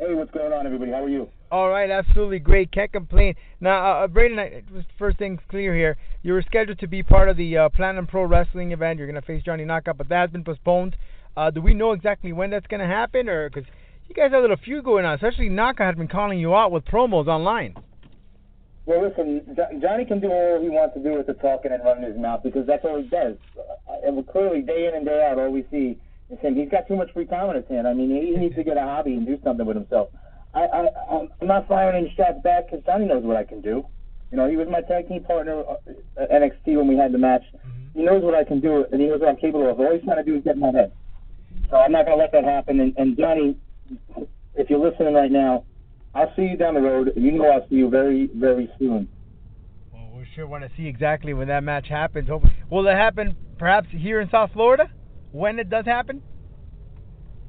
Hey, 0.07 0.15
what's 0.15 0.31
going 0.31 0.53
on, 0.53 0.67
everybody? 0.67 0.93
How 0.93 1.03
are 1.03 1.09
you? 1.09 1.29
All 1.51 1.69
right, 1.69 1.91
absolutely 1.91 2.39
great. 2.39 2.71
Can't 2.71 2.93
complain. 2.93 3.35
Now, 3.61 4.05
uh, 4.05 4.07
Braydon, 4.07 4.39
I- 4.39 4.63
first 5.01 5.19
things 5.19 5.41
clear 5.49 5.75
here. 5.75 5.97
You 6.23 6.33
were 6.35 6.43
scheduled 6.43 6.79
to 6.79 6.87
be 6.87 7.03
part 7.03 7.29
of 7.29 7.37
the 7.37 7.59
uh, 7.59 7.69
Platinum 7.71 8.07
Pro 8.07 8.23
Wrestling 8.23 8.71
event. 8.71 8.99
You're 8.99 9.09
going 9.09 9.21
to 9.21 9.27
face 9.27 9.43
Johnny 9.43 9.65
Knockout, 9.65 9.99
but 9.99 10.09
that 10.11 10.21
has 10.21 10.31
been 10.31 10.45
postponed. 10.45 10.95
Uh, 11.37 11.51
do 11.51 11.61
we 11.61 11.75
know 11.75 11.91
exactly 11.91 12.33
when 12.33 12.51
that's 12.51 12.69
going 12.69 12.81
to 12.81 12.87
happen, 12.87 13.29
or 13.29 13.51
because 13.51 13.69
you 14.09 14.15
guys 14.15 14.31
have 14.31 14.39
a 14.39 14.43
little 14.43 14.57
feud 14.65 14.85
going 14.85 15.05
on? 15.05 15.15
Especially 15.15 15.49
Knockout 15.49 15.87
has 15.89 15.97
been 15.97 16.07
calling 16.07 16.39
you 16.39 16.55
out 16.55 16.71
with 16.71 16.85
promos 16.85 17.27
online. 17.27 17.75
Well, 18.85 19.03
listen, 19.09 19.57
Johnny 19.83 20.05
can 20.05 20.21
do 20.21 20.29
all 20.31 20.63
he 20.63 20.69
wants 20.69 20.95
to 20.95 21.03
do 21.03 21.15
with 21.15 21.27
the 21.27 21.35
talking 21.35 21.73
and 21.73 21.83
running 21.85 22.05
his 22.05 22.17
mouth 22.17 22.45
because 22.45 22.65
that's 22.65 22.85
all 22.85 23.03
he 23.03 23.09
does. 23.09 23.35
Uh, 23.59 24.07
And 24.07 24.25
clearly, 24.29 24.63
day 24.63 24.87
in 24.87 24.95
and 24.95 25.05
day 25.05 25.27
out, 25.29 25.41
all 25.41 25.51
we 25.51 25.67
see 25.73 25.99
is. 26.31 26.39
He's 26.57 26.69
got 26.71 26.87
too 26.89 26.97
much 26.97 27.13
free 27.13 27.27
time 27.27 27.49
on 27.49 27.57
his 27.57 27.67
hand. 27.69 27.87
I 27.87 27.93
mean, 27.95 28.11
he 28.11 28.37
needs 28.37 28.55
to 28.57 28.65
get 28.65 28.77
a 28.77 28.81
hobby 28.81 29.15
and 29.15 29.27
do 29.27 29.39
something 29.45 29.67
with 29.67 29.77
himself. 29.77 30.09
I, 30.55 30.61
I, 30.65 30.87
I'm- 31.11 31.29
not 31.43 31.69
firing 31.69 32.05
any 32.05 32.15
shots 32.17 32.39
back 32.43 32.71
because 32.71 32.85
Johnny 32.85 33.07
knows 33.07 33.23
what 33.23 33.37
I 33.37 33.45
can 33.45 33.61
do. 33.61 33.87
You 34.31 34.37
know, 34.39 34.49
he 34.49 34.57
was 34.57 34.67
my 34.69 34.81
tag 34.81 35.09
team 35.09 35.23
partner 35.23 35.63
uh, 35.63 36.23
at 36.23 36.31
NXT 36.31 36.77
when 36.77 36.89
we 36.89 36.97
had 36.97 37.13
the 37.13 37.19
match. 37.19 37.43
He 37.95 38.03
knows 38.03 38.23
what 38.23 38.35
I 38.35 38.43
can 38.45 38.61
do, 38.61 38.85
and 38.91 39.01
he 39.01 39.07
knows 39.07 39.21
what 39.21 39.29
I'm 39.29 39.37
capable 39.37 39.71
of. 39.71 39.79
All 39.79 39.93
he's 39.95 40.03
trying 40.05 40.17
to 40.17 40.25
do 40.25 40.37
is 40.37 40.43
get 40.45 40.55
in 40.57 40.61
my 40.61 40.73
head. 40.73 40.93
So 41.71 41.77
I'm 41.77 41.93
not 41.93 42.05
going 42.07 42.19
to 42.19 42.23
let 42.23 42.33
that 42.33 42.45
happen. 42.45 42.81
And, 42.81 42.95
and 42.97 43.17
Johnny, 43.17 43.57
if 44.55 44.69
you're 44.69 44.79
listening 44.81 45.15
right 45.15 45.31
now, 45.31 45.65
I'll 46.15 46.33
see 46.35 46.43
you 46.43 46.57
down 46.57 46.75
the 46.75 46.81
road. 46.81 47.13
You 47.17 47.33
know 47.33 47.49
I'll 47.49 47.69
see 47.69 47.77
you 47.77 47.89
very, 47.89 48.29
very 48.35 48.71
soon. 48.79 49.09
Well, 49.93 50.11
we 50.15 50.27
sure 50.35 50.47
want 50.47 50.65
to 50.65 50.71
see 50.77 50.87
exactly 50.87 51.33
when 51.35 51.49
that 51.49 51.63
match 51.63 51.89
happens. 51.89 52.29
Hopefully, 52.29 52.55
will 52.71 52.87
it 52.89 52.95
happen 52.95 53.37
perhaps 53.59 53.89
here 53.91 54.21
in 54.21 54.29
South 54.31 54.51
Florida 54.53 54.91
when 55.37 55.59
it 55.59 55.69
does 55.69 55.85
happen? 55.85 56.23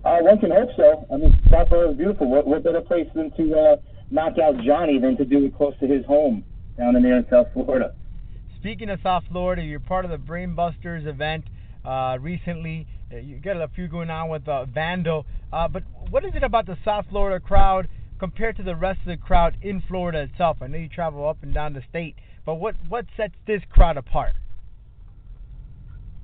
Uh, 0.04 0.20
one 0.20 0.40
can 0.40 0.52
hope 0.52 0.70
so. 0.76 1.08
I 1.12 1.18
mean, 1.18 1.36
South 1.50 1.70
Florida 1.70 1.92
is 1.92 1.98
beautiful. 1.98 2.30
What, 2.30 2.46
what 2.46 2.64
better 2.64 2.82
place 2.82 3.08
than 3.16 3.32
to 3.32 3.56
uh, 3.56 3.76
knock 4.12 4.34
out 4.38 4.56
Johnny 4.64 5.00
than 5.00 5.18
to 5.18 5.26
do 5.26 5.46
it 5.46 5.56
close 5.58 5.74
to 5.80 5.88
his 5.88 6.06
home 6.06 6.44
down 6.78 6.96
in 6.96 7.04
there 7.04 7.18
in 7.18 7.26
South 7.30 7.48
Florida? 7.54 7.94
Speaking 8.60 8.90
of 8.90 9.00
South 9.02 9.24
Florida, 9.32 9.62
you're 9.62 9.80
part 9.80 10.06
of 10.06 10.12
the 10.12 10.18
Brainbusters 10.18 11.08
event 11.08 11.46
uh, 11.86 12.18
recently. 12.20 12.88
Uh, 13.12 13.18
You 13.18 13.38
got 13.38 13.58
a 13.58 13.68
few 13.70 13.88
going 13.88 14.10
on 14.10 14.30
with 14.30 14.48
uh, 14.48 14.66
Vandal. 14.66 15.26
Uh, 15.52 15.68
but 15.68 15.84
what 16.10 16.26
is 16.26 16.32
it 16.36 16.44
about 16.44 16.66
the 16.66 16.78
South 16.84 17.06
Florida 17.10 17.40
crowd 17.40 17.88
compared 18.20 18.58
to 18.58 18.64
the 18.64 18.76
rest 18.76 19.00
of 19.02 19.08
the 19.08 19.18
crowd 19.18 19.58
in 19.62 19.82
Florida 19.88 20.22
itself? 20.22 20.58
I 20.62 20.68
know 20.68 20.78
you 20.78 20.90
travel 20.90 21.28
up 21.28 21.38
and 21.42 21.54
down 21.54 21.74
the 21.74 21.84
state, 21.90 22.16
but 22.46 22.56
what 22.56 22.76
what 22.90 23.06
sets 23.16 23.36
this 23.46 23.62
crowd 23.70 23.98
apart? 23.98 24.34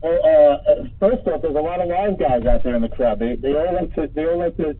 Well, 0.03 0.19
uh, 0.19 0.83
first 0.99 1.25
off, 1.27 1.41
there's 1.41 1.55
a 1.55 1.61
lot 1.61 1.79
of 1.79 1.87
live 1.87 2.19
guys 2.19 2.45
out 2.45 2.61
there 2.61 2.75
in 2.75 2.81
the 2.81 2.89
crowd. 2.89 3.19
They 3.19 3.37
they 3.37 3.55
all 3.55 3.73
like 3.73 3.95
to 3.95 4.09
they 4.13 4.25
all 4.25 4.37
like 4.37 4.57
to 4.57 4.75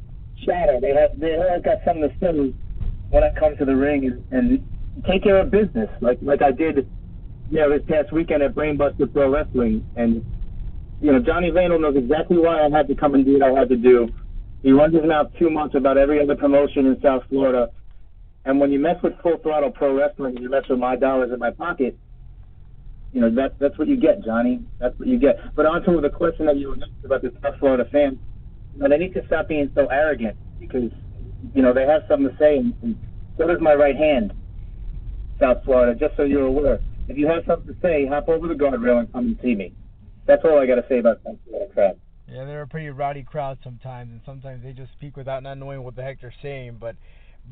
chatter. 0.45 0.79
They 0.81 0.93
have 0.93 1.17
they 1.17 1.37
all 1.37 1.61
got 1.61 1.77
something 1.85 2.09
to 2.09 2.15
say 2.19 2.53
when 3.09 3.23
I 3.23 3.31
come 3.39 3.55
to 3.55 3.63
the 3.63 3.73
ring 3.73 4.05
and, 4.05 4.33
and 4.33 5.03
take 5.07 5.23
care 5.23 5.37
of 5.39 5.49
business, 5.49 5.89
like 6.01 6.17
like 6.21 6.41
I 6.41 6.51
did, 6.51 6.89
you 7.49 7.57
know, 7.57 7.69
this 7.69 7.87
past 7.87 8.11
weekend 8.11 8.43
at 8.43 8.53
Brainbuster 8.53 9.11
Pro 9.13 9.31
Wrestling. 9.31 9.87
And 9.95 10.25
you 10.99 11.13
know, 11.13 11.19
Johnny 11.19 11.51
Vandal 11.51 11.79
knows 11.79 11.95
exactly 11.95 12.37
why 12.37 12.59
I 12.59 12.69
had 12.69 12.89
to 12.89 12.95
come 12.95 13.15
and 13.15 13.23
do 13.23 13.39
what 13.39 13.43
I 13.43 13.57
had 13.57 13.69
to 13.69 13.77
do. 13.77 14.09
He 14.61 14.73
runs 14.73 14.93
his 14.93 15.05
mouth 15.05 15.31
too 15.39 15.49
much 15.49 15.73
about 15.73 15.97
every 15.97 16.21
other 16.21 16.35
promotion 16.35 16.85
in 16.85 16.99
South 17.01 17.23
Florida. 17.29 17.69
And 18.43 18.59
when 18.59 18.73
you 18.73 18.79
mess 18.79 19.01
with 19.01 19.13
Full 19.21 19.37
Throttle 19.37 19.71
Pro 19.71 19.97
Wrestling, 19.97 20.35
you 20.41 20.49
mess 20.49 20.63
with 20.69 20.79
my 20.79 20.97
dollars 20.97 21.31
in 21.31 21.39
my 21.39 21.51
pocket 21.51 21.97
you 23.13 23.21
know 23.21 23.29
that 23.35 23.59
that's 23.59 23.77
what 23.77 23.87
you 23.87 23.95
get, 23.95 24.25
Johnny. 24.25 24.61
That's 24.79 24.97
what 24.97 25.07
you 25.07 25.19
get. 25.19 25.37
But 25.55 25.65
on 25.67 25.83
to 25.83 26.01
the 26.01 26.09
question 26.09 26.47
that 26.47 26.57
you 26.57 26.69
were 26.69 26.75
asking 26.75 27.05
about 27.05 27.21
the 27.21 27.31
South 27.41 27.55
Florida 27.59 27.85
fans. 27.91 28.17
You 28.73 28.81
know, 28.81 28.89
they 28.89 28.97
need 28.97 29.13
to 29.13 29.25
stop 29.27 29.47
being 29.47 29.71
so 29.75 29.85
arrogant 29.87 30.35
because 30.59 30.91
you 31.53 31.61
know 31.61 31.73
they 31.73 31.85
have 31.85 32.01
something 32.09 32.29
to 32.29 32.37
say, 32.37 32.57
and, 32.57 32.73
and 32.81 32.97
so 33.37 33.47
does 33.47 33.61
my 33.61 33.75
right 33.75 33.95
hand, 33.95 34.33
South 35.39 35.63
Florida. 35.63 35.93
Just 35.97 36.17
so 36.17 36.23
you're 36.23 36.47
aware, 36.47 36.79
if 37.07 37.17
you 37.17 37.27
have 37.27 37.43
something 37.45 37.73
to 37.73 37.79
say, 37.81 38.07
hop 38.07 38.27
over 38.29 38.47
the 38.47 38.55
guardrail 38.55 38.99
and 38.99 39.13
come 39.13 39.25
and 39.27 39.39
see 39.43 39.53
me. 39.53 39.73
That's 40.25 40.41
all 40.43 40.57
I 40.57 40.65
got 40.65 40.75
to 40.75 40.85
say 40.89 40.99
about 40.99 41.19
South 41.23 41.37
Florida 41.47 41.71
crowd. 41.71 41.99
Yeah, 42.27 42.45
they're 42.45 42.61
a 42.63 42.67
pretty 42.67 42.89
rowdy 42.89 43.23
crowd 43.23 43.59
sometimes, 43.63 44.11
and 44.11 44.21
sometimes 44.25 44.63
they 44.63 44.71
just 44.71 44.91
speak 44.93 45.17
without 45.17 45.43
not 45.43 45.59
knowing 45.59 45.83
what 45.83 45.95
the 45.95 46.01
heck 46.01 46.19
they're 46.19 46.33
saying. 46.41 46.77
But 46.79 46.95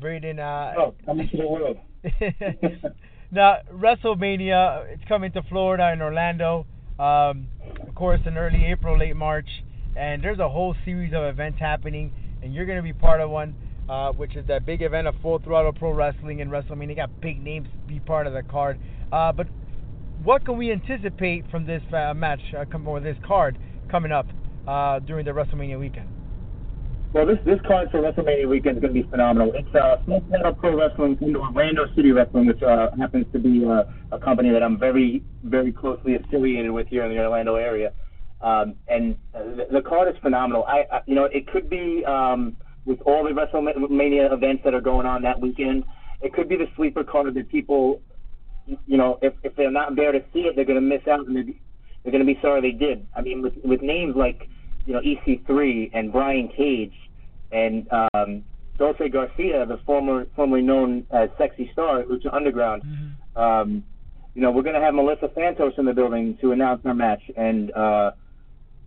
Braydon, 0.00 0.40
uh, 0.40 0.74
Oh, 0.76 0.94
come 1.04 1.20
into 1.20 1.36
the 1.36 1.46
world. 1.46 1.76
now 3.32 3.56
WrestleMania, 3.72 4.92
it's 4.92 5.02
coming 5.08 5.32
to 5.32 5.42
Florida 5.44 5.84
and 5.84 6.02
Orlando. 6.02 6.66
Um, 6.98 7.48
of 7.80 7.94
course, 7.94 8.20
in 8.26 8.36
early 8.36 8.66
April, 8.66 8.98
late 8.98 9.16
March, 9.16 9.48
and 9.96 10.22
there's 10.22 10.38
a 10.38 10.48
whole 10.48 10.76
series 10.84 11.12
of 11.14 11.24
events 11.24 11.58
happening, 11.58 12.12
and 12.42 12.54
you're 12.54 12.66
going 12.66 12.76
to 12.76 12.82
be 12.82 12.92
part 12.92 13.20
of 13.20 13.30
one, 13.30 13.54
uh, 13.88 14.12
which 14.12 14.36
is 14.36 14.46
that 14.46 14.66
big 14.66 14.82
event 14.82 15.08
of 15.08 15.14
Full 15.22 15.38
Throttle 15.38 15.72
Pro 15.72 15.92
Wrestling 15.92 16.42
and 16.42 16.50
WrestleMania. 16.50 16.96
Got 16.96 17.20
big 17.20 17.42
names 17.42 17.68
be 17.88 17.98
part 17.98 18.26
of 18.26 18.34
the 18.34 18.42
card. 18.42 18.78
Uh, 19.10 19.32
but 19.32 19.46
what 20.22 20.44
can 20.44 20.58
we 20.58 20.70
anticipate 20.70 21.50
from 21.50 21.66
this 21.66 21.82
uh, 21.92 22.12
match, 22.14 22.40
uh, 22.56 22.64
or 22.86 23.00
this 23.00 23.16
card 23.26 23.58
coming 23.90 24.12
up 24.12 24.26
uh, 24.68 24.98
during 25.00 25.24
the 25.24 25.32
WrestleMania 25.32 25.80
weekend? 25.80 26.08
Well, 27.12 27.26
this 27.26 27.36
this 27.44 27.60
card 27.66 27.90
for 27.90 28.00
WrestleMania 28.00 28.48
weekend 28.48 28.78
is 28.78 28.80
going 28.80 28.94
to 28.94 29.02
be 29.02 29.06
phenomenal. 29.10 29.52
It's 29.54 29.68
uh, 29.74 29.98
Full 30.06 30.24
Throttle 30.30 30.54
Pro 30.54 30.78
Wrestling 30.78 31.18
into 31.20 31.40
Orlando 31.40 31.84
City 31.94 32.10
Wrestling, 32.10 32.46
which 32.46 32.62
uh, 32.62 32.88
happens 32.98 33.26
to 33.34 33.38
be 33.38 33.66
uh, 33.66 33.82
a 34.12 34.18
company 34.18 34.50
that 34.50 34.62
I'm 34.62 34.78
very 34.78 35.22
very 35.44 35.72
closely 35.72 36.14
affiliated 36.14 36.70
with 36.70 36.86
here 36.88 37.04
in 37.04 37.14
the 37.14 37.22
Orlando 37.22 37.56
area. 37.56 37.92
Um, 38.40 38.76
and 38.88 39.18
the, 39.34 39.66
the 39.70 39.82
card 39.82 40.08
is 40.08 40.14
phenomenal. 40.22 40.64
I, 40.64 40.86
I 40.90 41.00
you 41.04 41.14
know 41.14 41.26
it 41.26 41.46
could 41.48 41.68
be 41.68 42.02
um, 42.06 42.56
with 42.86 43.02
all 43.02 43.24
the 43.24 43.30
WrestleMania 43.30 44.32
events 44.32 44.62
that 44.64 44.72
are 44.72 44.80
going 44.80 45.06
on 45.06 45.20
that 45.20 45.38
weekend. 45.38 45.84
It 46.22 46.32
could 46.32 46.48
be 46.48 46.56
the 46.56 46.68
sleeper 46.76 47.04
card 47.04 47.34
that 47.34 47.48
people, 47.50 48.00
you 48.86 48.96
know, 48.96 49.18
if 49.20 49.34
if 49.42 49.54
they're 49.54 49.70
not 49.70 49.96
there 49.96 50.12
to 50.12 50.24
see 50.32 50.46
it, 50.48 50.56
they're 50.56 50.64
going 50.64 50.80
to 50.80 50.96
miss 50.96 51.06
out 51.06 51.26
and 51.26 51.36
they're, 51.36 51.44
they're 52.04 52.12
going 52.12 52.26
to 52.26 52.34
be 52.34 52.40
sorry 52.40 52.62
they 52.62 52.78
did. 52.78 53.06
I 53.14 53.20
mean, 53.20 53.42
with 53.42 53.52
with 53.62 53.82
names 53.82 54.16
like 54.16 54.48
you 54.86 54.94
know 54.94 55.00
EC3 55.00 55.90
and 55.92 56.10
Brian 56.10 56.48
Cage 56.48 56.94
and 57.52 57.86
um, 57.92 58.44
Dulce 58.78 59.10
Garcia, 59.12 59.66
the 59.66 59.78
former 59.84 60.26
formerly 60.34 60.62
known 60.62 61.06
as 61.10 61.30
Sexy 61.38 61.70
Star 61.72 62.02
Lucha 62.02 62.32
Underground. 62.32 62.82
Um, 63.36 63.84
you 64.34 64.42
know, 64.42 64.50
we're 64.50 64.62
going 64.62 64.74
to 64.74 64.80
have 64.80 64.94
Melissa 64.94 65.30
Santos 65.34 65.74
in 65.76 65.84
the 65.84 65.92
building 65.92 66.38
to 66.40 66.52
announce 66.52 66.84
our 66.86 66.94
match, 66.94 67.22
and 67.36 67.70
uh, 67.72 68.12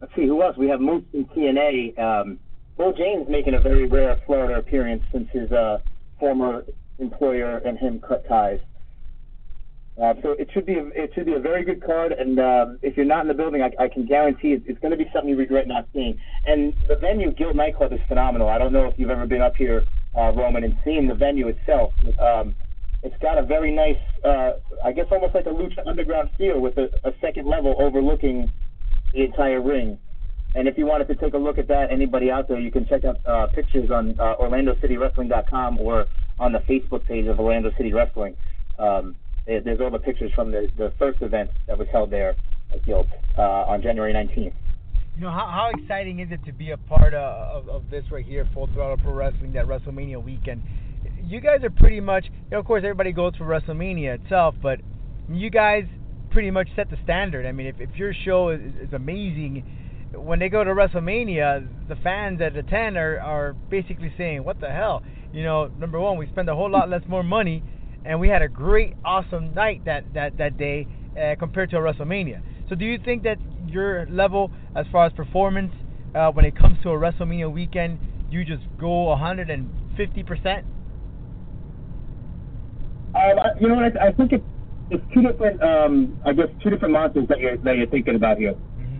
let's 0.02 0.14
see 0.16 0.26
who 0.26 0.42
else. 0.42 0.58
We 0.58 0.68
have 0.70 0.82
Moose 0.82 1.04
from 1.12 1.26
TNA. 1.26 2.00
Um, 2.00 2.40
Bull 2.78 2.94
James 2.94 3.28
making 3.30 3.54
a 3.54 3.60
very 3.60 3.88
rare 3.88 4.20
Florida 4.26 4.60
appearance 4.60 5.04
since 5.12 5.30
his 5.32 5.52
uh, 5.52 5.78
former 6.20 6.66
employer 7.00 7.58
and 7.60 7.78
him 7.78 8.02
cut 8.02 8.28
ties. 8.28 8.60
Uh, 10.02 10.14
so 10.22 10.32
it 10.32 10.50
should 10.54 10.66
be 10.66 10.74
a, 10.74 10.86
it 10.88 11.12
should 11.16 11.26
be 11.26 11.34
a 11.34 11.40
very 11.40 11.64
good 11.64 11.82
card, 11.82 12.12
and 12.12 12.38
uh, 12.38 12.66
if 12.82 12.98
you're 12.98 13.06
not 13.06 13.22
in 13.22 13.30
the 13.30 13.34
building, 13.34 13.62
I, 13.62 13.72
I 13.82 13.88
can 13.88 14.06
guarantee 14.06 14.50
it's, 14.50 14.66
it's 14.68 14.80
going 14.80 14.92
to 14.92 14.98
be 14.98 15.10
something 15.14 15.30
you 15.30 15.38
regret 15.38 15.70
not 15.70 15.88
seeing. 15.94 16.20
And 16.46 16.74
the 16.90 16.98
venue, 16.98 17.32
Guild 17.32 17.56
Nightclub, 17.56 17.94
is 17.94 18.00
phenomenal. 18.10 18.50
I 18.50 18.58
don't 18.58 18.74
know 18.74 18.88
if 18.88 18.96
you've 18.98 19.10
ever 19.10 19.26
been 19.26 19.42
up 19.42 19.56
here, 19.56 19.86
uh, 20.18 20.34
Roman, 20.34 20.66
and 20.66 20.78
seen 20.84 21.08
the 21.08 21.16
venue 21.16 21.48
itself. 21.48 21.94
Um, 22.20 22.56
it's 23.04 23.16
got 23.22 23.38
a 23.38 23.44
very 23.44 23.74
nice, 23.74 24.00
uh, 24.26 24.54
I 24.84 24.92
guess, 24.92 25.06
almost 25.12 25.34
like 25.34 25.46
a 25.46 25.50
Lucha 25.50 25.88
Underground 25.88 26.30
feel 26.38 26.60
with 26.60 26.78
a, 26.78 26.90
a 27.06 27.14
second 27.22 27.48
level 27.48 27.76
overlooking 27.80 28.52
the 29.14 29.24
entire 29.24 29.62
ring. 29.62 29.98
And 30.56 30.68
if 30.68 30.78
you 30.78 30.86
wanted 30.86 31.08
to 31.10 31.16
take 31.16 31.34
a 31.34 31.38
look 31.38 31.58
at 31.58 31.68
that, 31.70 31.92
anybody 31.92 32.32
out 32.32 32.48
there, 32.50 32.60
you 32.60 32.72
can 32.72 32.86
check 32.86 33.06
out 33.06 33.20
uh, 33.26 33.48
pictures 33.48 33.92
on 33.92 34.20
uh, 34.20 34.36
OrlandoCityWrestling.com 34.42 35.80
or 35.80 36.08
on 36.40 36.52
the 36.52 36.60
Facebook 36.60 37.06
page 37.06 37.28
of 37.28 37.40
Orlando 37.40 37.72
City 37.78 37.94
Wrestling. 37.94 38.36
Um, 38.78 39.16
there's 39.46 39.80
all 39.80 39.92
the 39.92 40.00
pictures 40.00 40.32
from 40.34 40.52
the, 40.52 40.68
the 40.78 40.92
first 40.98 41.22
event 41.22 41.50
that 41.68 41.78
was 41.78 41.88
held 41.92 42.12
there 42.12 42.36
at 42.74 42.86
Guild 42.86 43.08
uh, 43.38 43.42
on 43.42 43.82
January 43.82 44.14
19th. 44.14 44.54
You 45.16 45.22
know, 45.22 45.30
how, 45.30 45.48
how 45.48 45.72
exciting 45.80 46.20
is 46.20 46.30
it 46.32 46.44
to 46.46 46.52
be 46.52 46.72
a 46.72 46.78
part 46.78 47.14
of, 47.14 47.68
of, 47.68 47.70
of 47.70 47.90
this 47.90 48.04
right 48.12 48.26
here, 48.26 48.48
Full 48.54 48.68
Throttle 48.74 48.98
Pro 48.98 49.14
Wrestling, 49.14 49.54
that 49.54 49.66
WrestleMania 49.66 50.22
weekend? 50.22 50.62
You 51.24 51.40
guys 51.40 51.64
are 51.64 51.70
pretty 51.70 52.02
much, 52.02 52.26
you 52.26 52.32
know, 52.52 52.60
of 52.60 52.66
course, 52.66 52.82
everybody 52.84 53.12
goes 53.12 53.34
for 53.38 53.46
WrestleMania 53.46 54.24
itself, 54.24 54.56
but 54.62 54.80
you 55.30 55.50
guys 55.50 55.86
pretty 56.32 56.52
much 56.52 56.68
set 56.76 56.90
the 56.90 56.98
standard. 57.04 57.46
I 57.46 57.54
mean, 57.54 57.68
if, 57.68 57.80
if 57.80 57.96
your 57.96 58.14
show 58.26 58.50
is, 58.50 58.60
is 58.82 58.94
amazing, 58.94 59.64
when 60.14 60.40
they 60.40 60.50
go 60.50 60.64
to 60.64 60.72
WrestleMania, 60.72 61.88
the 61.88 61.96
fans 61.98 62.40
that 62.40 62.56
attend 62.56 62.98
are, 62.98 63.20
are 63.20 63.54
basically 63.54 64.14
saying, 64.18 64.44
what 64.44 64.60
the 64.60 64.70
hell? 64.70 65.02
You 65.32 65.44
know, 65.44 65.68
number 65.80 66.00
one, 66.00 66.18
we 66.18 66.28
spend 66.28 66.50
a 66.50 66.56
whole 66.56 66.70
lot 66.70 66.90
less 66.90 67.02
more 67.08 67.24
money, 67.24 67.64
and 68.06 68.20
we 68.20 68.30
had 68.30 68.42
a 68.42 68.48
great, 68.48 68.94
awesome 69.04 69.54
night 69.54 69.84
that, 69.86 70.06
that, 70.14 70.38
that 70.38 70.58
day 70.58 70.88
uh, 71.20 71.36
compared 71.40 71.70
to 71.72 71.78
a 71.78 71.80
WrestleMania. 71.80 72.42
So 72.70 72.76
do 72.76 72.86
you 72.86 72.98
think 73.04 73.24
that 73.24 73.38
your 73.68 74.06
level 74.10 74.52
as 74.76 74.86
far 74.92 75.06
as 75.06 75.14
performance 75.14 75.74
uh, 76.14 76.32
when 76.32 76.46
it 76.46 76.56
comes 76.58 76.78
to 76.84 76.90
a 76.90 76.94
WrestleMania 76.94 77.52
weekend, 77.52 78.00
you 78.30 78.46
just 78.46 78.64
go 78.80 79.16
150%? 79.16 80.64
Um, 83.16 83.40
I- 83.40 83.60
you 83.60 83.68
know 83.68 83.76
what? 83.76 84.00
I, 84.02 84.08
I 84.08 84.12
think 84.12 84.32
it's 84.34 84.44
it's 84.92 85.04
two 85.14 85.22
different. 85.24 85.62
Um, 85.64 86.20
I 86.26 86.34
guess 86.34 86.46
two 86.62 86.70
different 86.70 86.94
monsters 86.94 87.28
that 87.30 87.40
you're 87.40 87.58
that 87.58 87.76
you're 87.78 87.88
thinking 87.88 88.16
about 88.16 88.38
here. 88.38 88.54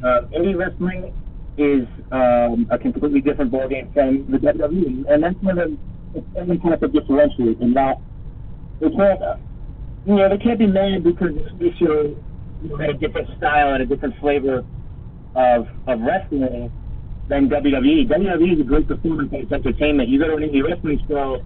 Uh, 0.04 0.22
indie 0.36 0.58
wrestling 0.58 1.14
is 1.58 1.86
um, 2.12 2.68
a 2.72 2.78
completely 2.78 3.22
different 3.22 3.52
ballgame 3.52 3.94
from 3.94 4.26
the 4.32 4.38
WWE, 4.38 5.06
and 5.12 5.24
that's 5.24 5.36
where 5.42 5.56
the 5.56 5.78
any 6.40 6.58
type 6.58 6.82
of 6.82 6.92
differentiate 6.94 7.60
and 7.60 7.74
not 7.74 8.02
they 8.80 8.90
can't 8.90 9.22
you 10.06 10.16
know 10.16 10.30
they 10.30 10.38
can't 10.38 10.60
be 10.60 10.68
mad 10.68 11.04
because 11.04 11.34
this 11.60 11.74
show 11.78 12.16
you 12.62 12.70
know, 12.70 12.78
had 12.78 12.90
a 12.92 12.98
different 12.98 13.28
style 13.38 13.74
and 13.74 13.84
a 13.84 13.86
different 13.86 14.16
flavor 14.20 14.64
of 15.36 15.68
of 15.88 16.00
wrestling 16.02 16.72
than 17.28 17.50
WWE. 17.50 18.08
WWE 18.08 18.54
is 18.54 18.60
a 18.60 18.64
great 18.64 18.88
performance 18.88 19.32
based 19.32 19.52
entertainment. 19.52 20.10
You 20.10 20.20
go 20.20 20.28
to 20.28 20.36
an 20.36 20.44
indie 20.44 20.64
wrestling 20.64 21.00
show 21.08 21.42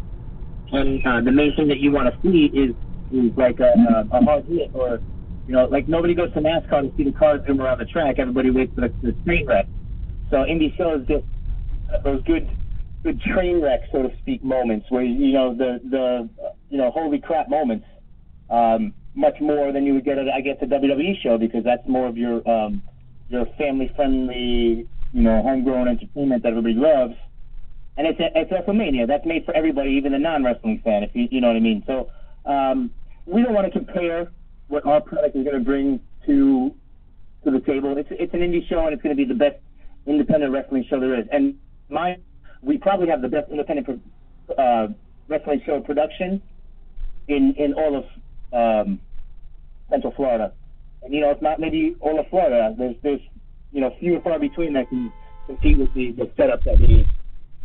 and 0.72 1.06
uh, 1.06 1.22
the 1.22 1.32
main 1.32 1.56
thing 1.56 1.68
that 1.70 1.80
you 1.80 1.92
want 1.92 2.14
to 2.14 2.20
see 2.22 2.46
is 2.58 2.76
is 3.12 3.36
like 3.38 3.60
a, 3.60 3.74
a, 3.74 4.18
a 4.18 4.24
hard 4.24 4.46
hit 4.46 4.72
or 4.74 5.02
you 5.48 5.54
know 5.54 5.66
like 5.66 5.88
nobody 5.88 6.14
goes 6.14 6.32
to 6.34 6.40
NASCAR 6.40 6.90
to 6.90 6.92
see 6.98 7.04
the 7.04 7.12
cars 7.12 7.42
zoom 7.48 7.62
around 7.62 7.80
the 7.80 7.86
track. 7.86 8.20
Everybody 8.20 8.52
waits 8.52 8.74
for 8.76 8.82
the, 8.82 8.94
the 9.02 9.14
train 9.26 9.46
wreck. 9.48 9.68
So 10.30 10.38
indie 10.38 10.76
shows 10.78 11.08
just 11.08 11.26
those 12.04 12.22
good 12.24 12.48
good 13.04 13.22
train 13.22 13.62
wreck 13.62 13.82
so 13.92 14.04
to 14.04 14.10
speak 14.20 14.44
moments 14.44 14.86
where 14.90 15.04
you 15.04 15.34
know 15.34 15.54
the 15.56 15.80
the 15.90 16.30
you 16.70 16.78
know 16.78 16.92
holy 16.92 17.20
crap 17.20 17.50
moments 17.50 17.86
um, 18.50 18.94
much 19.16 19.40
more 19.40 19.72
than 19.72 19.86
you 19.86 19.94
would 19.94 20.06
get 20.06 20.18
at 20.18 20.28
I 20.28 20.42
guess 20.42 20.58
a 20.62 20.66
WWE 20.66 21.22
show 21.22 21.38
because 21.38 21.64
that's 21.64 21.88
more 21.88 22.08
of 22.08 22.18
your 22.18 22.48
um, 22.50 22.84
your 23.30 23.46
family 23.58 23.92
friendly 23.96 24.88
you 25.14 25.22
know 25.22 25.42
homegrown 25.42 25.88
entertainment 25.88 26.44
that 26.44 26.50
everybody 26.50 26.76
loves 26.76 27.16
and 28.00 28.08
it's 28.08 28.18
it's 28.20 28.50
WrestleMania. 28.50 29.06
That's 29.08 29.26
made 29.26 29.44
for 29.44 29.54
everybody, 29.54 29.92
even 29.92 30.14
the 30.14 30.20
non-wrestling 30.20 30.82
fan, 30.86 31.04
if 31.04 31.12
you 31.14 31.28
you 31.30 31.42
know 31.42 31.48
what 31.48 31.58
I 31.58 31.60
mean. 31.60 31.84
So 31.86 32.10
um, 32.46 32.92
we 33.26 33.44
don't 33.44 33.54
want 33.54 33.72
to 33.72 33.78
compare 33.78 34.32
what 34.70 34.86
our 34.86 35.02
product 35.02 35.36
is 35.36 35.44
going 35.44 35.60
to 35.60 35.64
bring 35.64 36.00
to 36.26 36.74
to 37.44 37.52
the 37.52 37.60
table. 37.60 37.98
It's 37.98 38.08
it's 38.12 38.34
an 38.34 38.40
indie 38.40 38.68
show, 38.70 38.86
and 38.86 38.94
it's 38.94 39.04
going 39.04 39.16
to 39.16 39.22
be 39.22 39.28
the 39.28 39.38
best 39.38 39.58
independent 40.08 40.54
wrestling 40.54 40.86
show 40.90 41.02
there 41.02 41.20
is. 41.20 41.28
And 41.30 41.56
my 41.90 42.18
we 42.62 42.78
probably 42.78 43.08
have 43.08 43.22
the 43.22 43.28
best 43.28 43.50
independent 43.52 44.02
uh, 44.58 44.88
wrestling 45.28 45.62
show 45.66 45.80
production 45.80 46.42
in 47.28 47.54
in 47.58 47.74
all 47.74 47.98
of 47.98 48.06
um, 48.54 49.00
Central 49.90 50.14
Florida. 50.14 50.54
And 51.02 51.14
you 51.14 51.22
know, 51.22 51.32
it's 51.32 51.42
not 51.42 51.60
maybe 51.60 51.96
all 52.00 52.20
of 52.20 52.28
Florida. 52.30 52.76
There's 52.78 52.96
there's 53.04 53.22
you 53.72 53.82
know 53.82 53.96
few 54.00 54.16
and 54.16 54.24
far 54.24 54.40
between 54.40 54.74
that 54.74 54.90
can 54.90 55.12
compete 55.46 55.78
with 55.78 55.94
the, 55.94 56.12
the 56.12 56.30
setup 56.38 56.64
that 56.64 56.80
we 56.80 57.08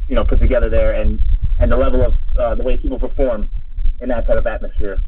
you 0.08 0.14
know 0.14 0.24
put 0.24 0.40
together 0.40 0.70
there 0.70 1.00
and 1.00 1.20
and 1.60 1.70
the 1.70 1.76
level 1.76 2.04
of 2.04 2.12
uh, 2.38 2.54
the 2.54 2.62
way 2.62 2.76
people 2.76 2.98
perform 2.98 3.48
in 4.00 4.08
that 4.08 4.26
type 4.26 4.38
of 4.38 4.46
atmosphere. 4.46 4.98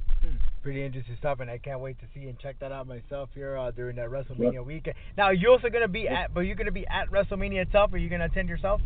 Pretty 0.63 0.85
interesting 0.85 1.17
stuff, 1.21 1.39
and 1.39 1.49
I 1.49 1.59
can't 1.59 1.79
wait 1.79 1.97
to 2.01 2.07
see 2.13 2.27
and 2.27 2.37
check 2.41 2.59
that 2.59 2.73
out 2.73 2.89
myself 2.89 3.29
here 3.35 3.57
uh, 3.57 3.71
during 3.71 3.95
that 3.97 4.11
WrestleMania 4.11 4.65
weekend. 4.65 4.97
Now, 5.17 5.31
you're 5.31 5.53
also 5.53 5.69
gonna 5.69 5.87
be 5.87 6.09
at, 6.09 6.35
but 6.35 6.41
you're 6.41 6.57
gonna 6.57 6.73
be 6.73 6.85
at 6.89 7.09
WrestleMania 7.09 7.63
itself. 7.67 7.93
Are 7.93 7.99
you 7.99 8.09
gonna 8.09 8.25
attend 8.25 8.49
yourself? 8.49 8.81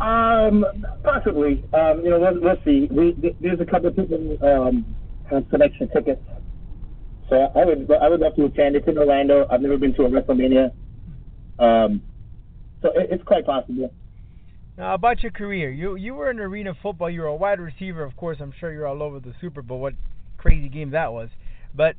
Um, 0.00 0.64
possibly. 1.02 1.64
Um, 1.72 2.02
you 2.04 2.10
know, 2.10 2.18
let's, 2.18 2.36
let's 2.42 2.64
see. 2.64 2.88
We, 2.90 3.12
th- 3.12 3.36
there's 3.40 3.60
a 3.60 3.64
couple 3.64 3.88
of 3.88 3.96
people 3.96 4.36
um, 4.42 4.94
have 5.30 5.44
selection 5.50 5.88
tickets, 5.88 6.20
so 7.28 7.36
I 7.54 7.64
would 7.64 7.90
I 7.90 8.08
would 8.08 8.20
love 8.20 8.34
to 8.36 8.44
attend. 8.44 8.76
It's 8.76 8.86
in 8.88 8.98
Orlando. 8.98 9.46
I've 9.50 9.62
never 9.62 9.78
been 9.78 9.94
to 9.94 10.02
a 10.02 10.10
WrestleMania, 10.10 10.72
um, 11.58 12.02
so 12.82 12.88
it, 12.94 13.08
it's 13.10 13.24
quite 13.24 13.46
possible. 13.46 13.92
Now, 14.76 14.94
about 14.94 15.22
your 15.22 15.32
career, 15.32 15.70
you 15.70 15.96
you 15.96 16.14
were 16.14 16.30
in 16.30 16.40
arena 16.40 16.74
football. 16.82 17.08
You 17.08 17.22
were 17.22 17.28
a 17.28 17.36
wide 17.36 17.60
receiver, 17.60 18.02
of 18.02 18.16
course. 18.16 18.38
I'm 18.40 18.52
sure 18.58 18.72
you're 18.72 18.86
all 18.86 19.02
over 19.02 19.20
the 19.20 19.34
Super 19.40 19.62
Bowl. 19.62 19.80
What 19.80 19.94
crazy 20.36 20.68
game 20.68 20.90
that 20.90 21.12
was! 21.12 21.30
But 21.74 21.96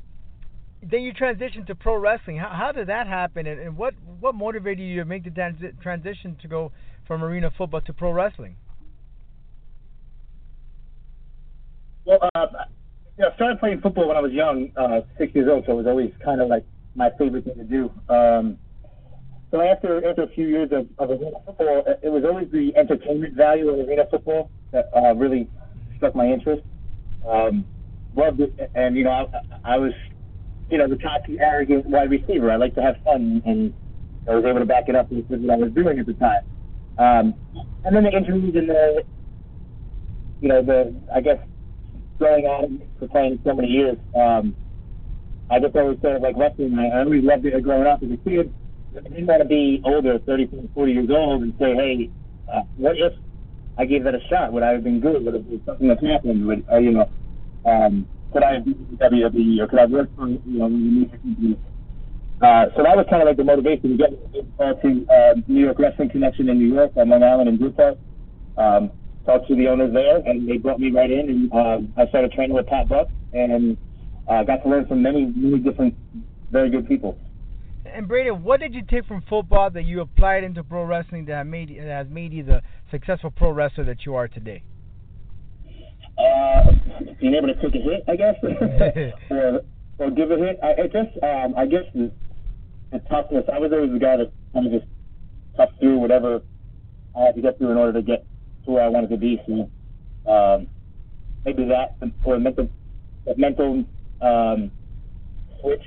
then 0.82 1.02
you 1.02 1.12
transitioned 1.12 1.66
to 1.68 1.74
pro 1.74 1.96
wrestling. 1.96 2.36
How, 2.36 2.48
how 2.48 2.72
did 2.72 2.88
that 2.88 3.06
happen, 3.06 3.46
and, 3.46 3.60
and 3.60 3.76
what 3.76 3.94
what 4.20 4.34
motivated 4.34 4.84
you 4.84 4.96
to 4.96 5.04
make 5.04 5.24
the 5.24 5.30
transi- 5.30 5.80
transition 5.80 6.36
to 6.42 6.48
go 6.48 6.72
from 7.06 7.22
arena 7.22 7.50
football 7.56 7.80
to 7.82 7.92
pro 7.92 8.12
wrestling? 8.12 8.56
Well, 12.04 12.18
uh, 12.34 12.46
you 13.16 13.24
know, 13.24 13.30
I 13.30 13.34
started 13.36 13.60
playing 13.60 13.80
football 13.80 14.08
when 14.08 14.16
I 14.16 14.20
was 14.20 14.32
young, 14.32 14.72
uh, 14.76 15.02
six 15.18 15.34
years 15.34 15.48
old, 15.48 15.64
so 15.66 15.72
it 15.72 15.76
was 15.76 15.86
always 15.86 16.10
kind 16.24 16.40
of 16.40 16.48
like 16.48 16.64
my 16.94 17.10
favorite 17.18 17.44
thing 17.44 17.54
to 17.56 17.64
do. 17.64 17.90
Um, 18.12 18.58
so 19.50 19.60
after 19.60 20.08
after 20.08 20.22
a 20.22 20.28
few 20.28 20.48
years 20.48 20.70
of, 20.72 20.88
of 20.98 21.10
arena 21.10 21.36
football, 21.44 21.84
it 22.02 22.08
was 22.08 22.24
always 22.24 22.50
the 22.50 22.72
entertainment 22.76 23.34
value 23.34 23.68
of 23.68 23.86
arena 23.86 24.04
football 24.10 24.50
that 24.72 24.90
uh, 24.96 25.14
really 25.14 25.48
struck 25.96 26.16
my 26.16 26.26
interest. 26.26 26.62
Um, 27.28 27.66
loved 28.16 28.40
it, 28.40 28.70
and 28.74 28.96
you 28.96 29.04
know, 29.04 29.10
I, 29.64 29.74
I 29.74 29.78
was, 29.78 29.92
you 30.70 30.78
know, 30.78 30.88
the 30.88 30.96
cocky, 30.96 31.38
arrogant 31.40 31.86
wide 31.86 32.10
receiver. 32.10 32.50
I 32.50 32.56
like 32.56 32.74
to 32.76 32.82
have 32.82 32.96
fun, 33.04 33.42
and 33.44 33.74
I 34.28 34.34
was 34.34 34.44
able 34.44 34.60
to 34.60 34.66
back 34.66 34.84
it 34.88 34.96
up 34.96 35.10
with 35.10 35.26
what 35.28 35.50
I 35.50 35.56
was 35.56 35.72
doing 35.72 35.98
at 35.98 36.06
the 36.06 36.14
time. 36.14 36.44
Um, 36.98 37.34
and 37.84 37.96
then 37.96 38.04
the 38.04 38.10
injuries 38.10 38.54
and 38.54 38.68
the, 38.68 39.04
you 40.40 40.48
know, 40.48 40.62
the 40.62 40.94
I 41.14 41.20
guess 41.20 41.38
growing 42.18 42.44
on 42.46 42.80
for 42.98 43.08
playing 43.08 43.40
so 43.44 43.54
many 43.54 43.68
years. 43.68 43.98
Um, 44.14 44.54
I 45.50 45.58
just 45.58 45.76
always 45.76 46.00
sort 46.00 46.16
of 46.16 46.22
like 46.22 46.36
wrestling. 46.36 46.78
I, 46.78 47.00
always 47.00 47.24
loved 47.24 47.44
it 47.44 47.62
growing 47.62 47.86
up 47.86 48.02
as 48.02 48.10
a 48.10 48.16
kid. 48.16 48.52
I 48.96 49.00
didn't 49.00 49.26
want 49.26 49.42
to 49.42 49.48
be 49.48 49.82
older, 49.84 50.18
30, 50.18 50.68
40 50.74 50.92
years 50.92 51.10
old, 51.10 51.42
and 51.42 51.54
say, 51.58 51.74
hey, 51.74 52.10
uh, 52.52 52.62
what 52.76 52.96
if 52.96 53.12
I 53.76 53.84
gave 53.84 54.04
that 54.04 54.14
a 54.14 54.20
shot? 54.30 54.52
Would 54.52 54.62
I 54.62 54.72
have 54.72 54.84
been 54.84 55.00
good? 55.00 55.24
Would 55.24 55.50
be 55.50 55.60
something 55.66 55.88
that's 55.88 56.04
happened? 56.04 56.46
Would, 56.46 56.64
uh, 56.70 56.78
you 56.78 56.92
know, 56.92 57.10
um, 57.64 58.06
could 58.32 58.42
I 58.42 58.54
have 58.54 58.64
been 58.64 58.98
WWE 59.00 59.60
or 59.60 59.66
could 59.68 59.78
I 59.78 59.86
work 59.86 60.08
for, 60.16 60.28
you 60.28 60.40
know, 60.46 60.68
the 60.68 60.74
music 60.74 61.22
company? 61.22 61.58
Uh, 62.40 62.66
so 62.74 62.82
that 62.82 62.96
was 62.96 63.06
kind 63.08 63.22
of 63.22 63.28
like 63.28 63.36
the 63.36 63.44
motivation 63.44 63.90
to 63.90 63.96
get 63.96 64.10
uh, 64.58 64.72
to 64.74 65.06
uh, 65.06 65.34
New 65.46 65.62
York 65.64 65.78
Wrestling 65.78 66.10
Connection 66.10 66.48
in 66.48 66.58
New 66.58 66.74
York 66.74 66.90
on 66.96 67.08
Long 67.08 67.22
Island 67.22 67.48
and 67.48 67.60
Newport. 67.60 67.98
Um, 68.56 68.90
talked 69.24 69.46
to 69.48 69.54
the 69.54 69.68
owners 69.68 69.92
there, 69.94 70.16
and 70.16 70.48
they 70.48 70.56
brought 70.56 70.80
me 70.80 70.90
right 70.90 71.10
in, 71.10 71.28
and 71.30 71.52
um, 71.52 71.94
I 71.96 72.08
started 72.08 72.32
training 72.32 72.56
with 72.56 72.66
Pat 72.66 72.88
Buck, 72.88 73.08
and 73.32 73.76
uh, 74.28 74.42
got 74.42 74.62
to 74.64 74.68
learn 74.68 74.86
from 74.86 75.02
many, 75.02 75.26
many 75.36 75.58
different, 75.58 75.94
very 76.50 76.70
good 76.70 76.88
people. 76.88 77.16
And 77.84 78.08
Brady, 78.08 78.30
what 78.30 78.60
did 78.60 78.74
you 78.74 78.82
take 78.82 79.06
from 79.06 79.22
football 79.28 79.70
that 79.70 79.84
you 79.84 80.00
applied 80.00 80.44
into 80.44 80.64
pro 80.64 80.84
wrestling 80.84 81.26
that 81.26 81.46
made 81.46 81.68
that 81.68 81.86
has 81.86 82.08
made 82.08 82.32
you 82.32 82.42
the 82.42 82.62
successful 82.90 83.30
pro 83.30 83.50
wrestler 83.50 83.84
that 83.84 84.06
you 84.06 84.14
are 84.14 84.28
today? 84.28 84.62
Uh, 86.18 86.72
being 87.20 87.34
able 87.34 87.48
to 87.48 87.54
take 87.54 87.74
a 87.74 87.78
hit, 87.78 88.04
I 88.08 88.16
guess, 88.16 88.36
or 89.30 89.60
or 89.98 90.10
give 90.10 90.30
a 90.30 90.36
hit. 90.36 90.58
I, 90.62 90.82
I 90.82 90.86
guess 90.86 91.06
um, 91.22 91.54
I 91.56 91.66
guess 91.66 91.84
the, 91.94 92.10
the 92.90 92.98
toughness. 93.10 93.44
I 93.52 93.58
was 93.58 93.72
always 93.72 93.92
the 93.92 93.98
guy 93.98 94.16
that 94.16 94.32
kind 94.52 94.66
of 94.66 94.72
just 94.72 94.86
tough 95.56 95.70
through 95.80 95.98
whatever 95.98 96.42
I 97.16 97.20
had 97.26 97.34
to 97.36 97.42
get 97.42 97.58
through 97.58 97.70
in 97.70 97.76
order 97.76 97.92
to 97.94 98.02
get 98.02 98.26
to 98.64 98.70
where 98.70 98.84
I 98.84 98.88
wanted 98.88 99.10
to 99.10 99.16
be. 99.16 99.40
So 99.46 99.70
um, 100.30 100.68
maybe 101.44 101.64
that 101.66 101.96
or 102.24 102.38
mental 102.38 102.68
that 103.26 103.38
mental 103.38 103.84
um, 104.20 104.70
switch 105.60 105.84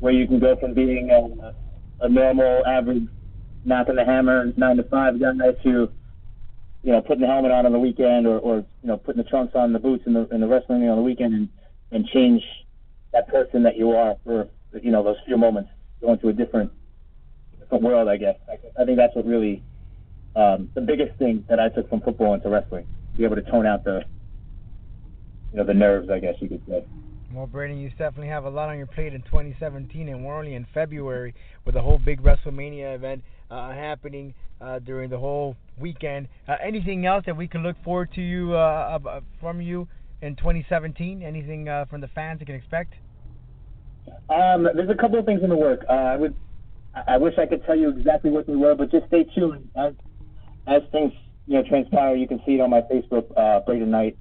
where 0.00 0.12
you 0.12 0.26
can 0.26 0.38
go 0.38 0.56
from 0.56 0.74
being 0.74 1.10
a, 1.10 1.54
a 2.04 2.08
normal, 2.08 2.64
average, 2.66 3.06
knocking 3.64 3.96
the 3.96 4.04
hammer 4.04 4.52
nine 4.56 4.76
to 4.76 4.82
five 4.84 5.20
guy 5.20 5.32
to 5.62 5.92
you 6.82 6.92
know 6.92 7.00
putting 7.00 7.20
the 7.20 7.26
helmet 7.26 7.50
on 7.50 7.66
on 7.66 7.72
the 7.72 7.78
weekend 7.78 8.26
or, 8.26 8.38
or 8.38 8.56
you 8.56 8.88
know 8.88 8.96
putting 8.96 9.22
the 9.22 9.28
trunks 9.28 9.54
on 9.54 9.72
the 9.72 9.78
boots 9.78 10.04
and 10.06 10.16
the 10.16 10.28
in 10.28 10.40
the 10.40 10.46
wrestling 10.46 10.88
on 10.88 10.96
the 10.96 11.02
weekend 11.02 11.34
and 11.34 11.48
and 11.92 12.06
change 12.06 12.42
that 13.12 13.28
person 13.28 13.62
that 13.62 13.76
you 13.76 13.90
are 13.90 14.16
for 14.24 14.48
you 14.82 14.90
know 14.90 15.02
those 15.02 15.16
few 15.26 15.36
moments 15.36 15.70
going 16.00 16.18
to 16.18 16.28
a 16.28 16.32
different 16.32 16.70
different 17.58 17.84
world 17.84 18.08
I 18.08 18.16
guess 18.16 18.36
I, 18.48 18.82
I 18.82 18.84
think 18.84 18.96
that's 18.96 19.14
what 19.14 19.26
really 19.26 19.62
um, 20.36 20.70
the 20.74 20.80
biggest 20.80 21.18
thing 21.18 21.44
that 21.48 21.58
I 21.58 21.68
took 21.68 21.88
from 21.90 22.00
football 22.00 22.34
into 22.34 22.48
wrestling 22.48 22.86
be 23.16 23.24
able 23.24 23.36
to 23.36 23.42
tone 23.42 23.66
out 23.66 23.84
the 23.84 24.04
you 25.52 25.58
know 25.58 25.64
the 25.64 25.74
nerves 25.74 26.08
I 26.10 26.18
guess 26.18 26.36
you 26.40 26.48
could 26.48 26.62
say. 26.68 26.84
Well, 27.32 27.46
Brandon, 27.46 27.78
you 27.78 27.90
definitely 27.90 28.26
have 28.26 28.44
a 28.44 28.50
lot 28.50 28.70
on 28.70 28.78
your 28.78 28.88
plate 28.88 29.14
in 29.14 29.22
2017, 29.22 30.08
and 30.08 30.24
we're 30.24 30.36
only 30.36 30.54
in 30.54 30.66
February 30.74 31.32
with 31.64 31.76
a 31.76 31.80
whole 31.80 31.98
big 31.98 32.20
WrestleMania 32.22 32.96
event 32.96 33.22
uh, 33.52 33.70
happening 33.70 34.34
uh, 34.60 34.80
during 34.80 35.10
the 35.10 35.18
whole 35.18 35.54
weekend. 35.78 36.26
Uh, 36.48 36.56
anything 36.60 37.06
else 37.06 37.22
that 37.26 37.36
we 37.36 37.46
can 37.46 37.62
look 37.62 37.76
forward 37.84 38.10
to 38.16 38.20
you 38.20 38.54
uh, 38.56 38.98
uh, 39.06 39.20
from 39.38 39.60
you 39.60 39.86
in 40.22 40.34
2017? 40.34 41.22
Anything 41.22 41.68
uh, 41.68 41.84
from 41.84 42.00
the 42.00 42.08
fans 42.08 42.40
that 42.40 42.46
can 42.46 42.56
expect? 42.56 42.94
Um, 44.28 44.66
there's 44.74 44.90
a 44.90 45.00
couple 45.00 45.20
of 45.20 45.24
things 45.24 45.40
in 45.44 45.50
the 45.50 45.56
work. 45.56 45.84
I 45.88 46.16
would, 46.16 46.34
I 47.06 47.16
wish 47.16 47.34
I 47.38 47.46
could 47.46 47.64
tell 47.64 47.76
you 47.76 47.90
exactly 47.90 48.32
what 48.32 48.48
they 48.48 48.56
were, 48.56 48.74
but 48.74 48.90
just 48.90 49.06
stay 49.06 49.22
tuned 49.36 49.70
as 49.76 49.92
as 50.66 50.82
things 50.90 51.12
you 51.46 51.54
know 51.54 51.62
transpire. 51.68 52.16
You 52.16 52.26
can 52.26 52.40
see 52.44 52.56
it 52.56 52.60
on 52.60 52.70
my 52.70 52.80
Facebook, 52.80 53.32
Braydon 53.66 53.92
Knight, 53.92 54.18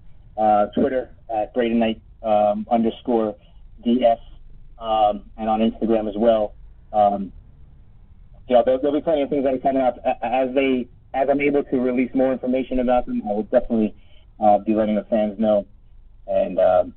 Twitter 0.75 1.09
at 1.33 1.55
Braydon 1.55 1.79
Knight 1.79 2.03
um, 2.23 2.67
underscore 2.71 3.35
DS, 3.83 4.19
um, 4.79 5.23
and 5.37 5.49
on 5.49 5.59
Instagram 5.59 6.07
as 6.09 6.15
well. 6.17 6.53
Um, 6.91 7.31
you 8.47 8.55
know, 8.55 8.63
there'll, 8.65 8.81
there'll 8.81 8.97
be 8.97 9.03
plenty 9.03 9.21
of 9.21 9.29
things 9.29 9.43
that 9.43 9.53
are 9.53 9.59
coming 9.59 9.81
up 9.81 9.97
as 10.23 10.53
they 10.55 10.87
as 11.13 11.27
I'm 11.29 11.41
able 11.41 11.63
to 11.63 11.77
release 11.77 12.11
more 12.13 12.31
information 12.31 12.79
about 12.79 13.05
them. 13.05 13.21
I 13.27 13.33
will 13.33 13.43
definitely 13.43 13.95
uh, 14.39 14.59
be 14.59 14.73
letting 14.73 14.95
the 14.95 15.05
fans 15.09 15.39
know, 15.39 15.65
and 16.27 16.59
um, 16.59 16.93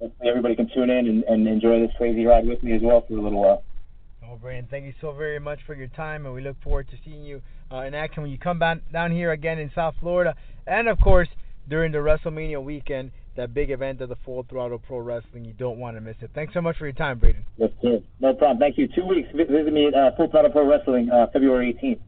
hopefully 0.00 0.28
everybody 0.28 0.56
can 0.56 0.68
tune 0.74 0.90
in 0.90 1.08
and, 1.08 1.24
and 1.24 1.48
enjoy 1.48 1.80
this 1.80 1.90
crazy 1.96 2.24
ride 2.24 2.46
with 2.46 2.62
me 2.62 2.74
as 2.74 2.82
well 2.82 3.04
for 3.06 3.14
a 3.14 3.22
little 3.22 3.40
while. 3.40 3.64
Oh, 4.28 4.36
Brandon, 4.36 4.66
thank 4.70 4.86
you 4.86 4.94
so 5.00 5.12
very 5.12 5.38
much 5.38 5.60
for 5.66 5.74
your 5.74 5.88
time, 5.88 6.26
and 6.26 6.34
we 6.34 6.40
look 6.40 6.60
forward 6.62 6.88
to 6.90 6.96
seeing 7.04 7.24
you 7.24 7.42
uh, 7.70 7.82
in 7.82 7.94
action 7.94 8.22
when 8.22 8.32
you 8.32 8.38
come 8.38 8.58
back 8.58 8.78
down 8.92 9.12
here 9.12 9.32
again 9.32 9.58
in 9.58 9.70
South 9.74 9.94
Florida, 10.00 10.34
and 10.66 10.88
of 10.88 10.98
course 10.98 11.28
during 11.68 11.92
the 11.92 11.98
WrestleMania 11.98 12.62
weekend, 12.62 13.12
that 13.36 13.52
big 13.54 13.70
event 13.70 14.00
of 14.00 14.08
the 14.08 14.16
Full 14.24 14.44
Throttle 14.48 14.78
Pro 14.78 14.98
Wrestling. 14.98 15.44
You 15.44 15.52
don't 15.54 15.78
want 15.78 15.96
to 15.96 16.00
miss 16.00 16.16
it. 16.20 16.30
Thanks 16.34 16.54
so 16.54 16.60
much 16.60 16.76
for 16.76 16.86
your 16.86 16.92
time, 16.94 17.18
Braydon. 17.18 17.44
Yes, 17.56 17.70
sir. 17.82 18.00
No 18.20 18.34
problem. 18.34 18.58
Thank 18.58 18.78
you. 18.78 18.88
Two 18.94 19.06
weeks. 19.06 19.28
Vi- 19.34 19.44
Visit 19.44 19.72
me 19.72 19.86
at 19.88 19.94
uh, 19.94 20.10
Full 20.16 20.28
Throttle 20.30 20.50
Pro 20.50 20.66
Wrestling, 20.68 21.10
uh, 21.10 21.26
February 21.32 21.76
18th. 21.82 22.00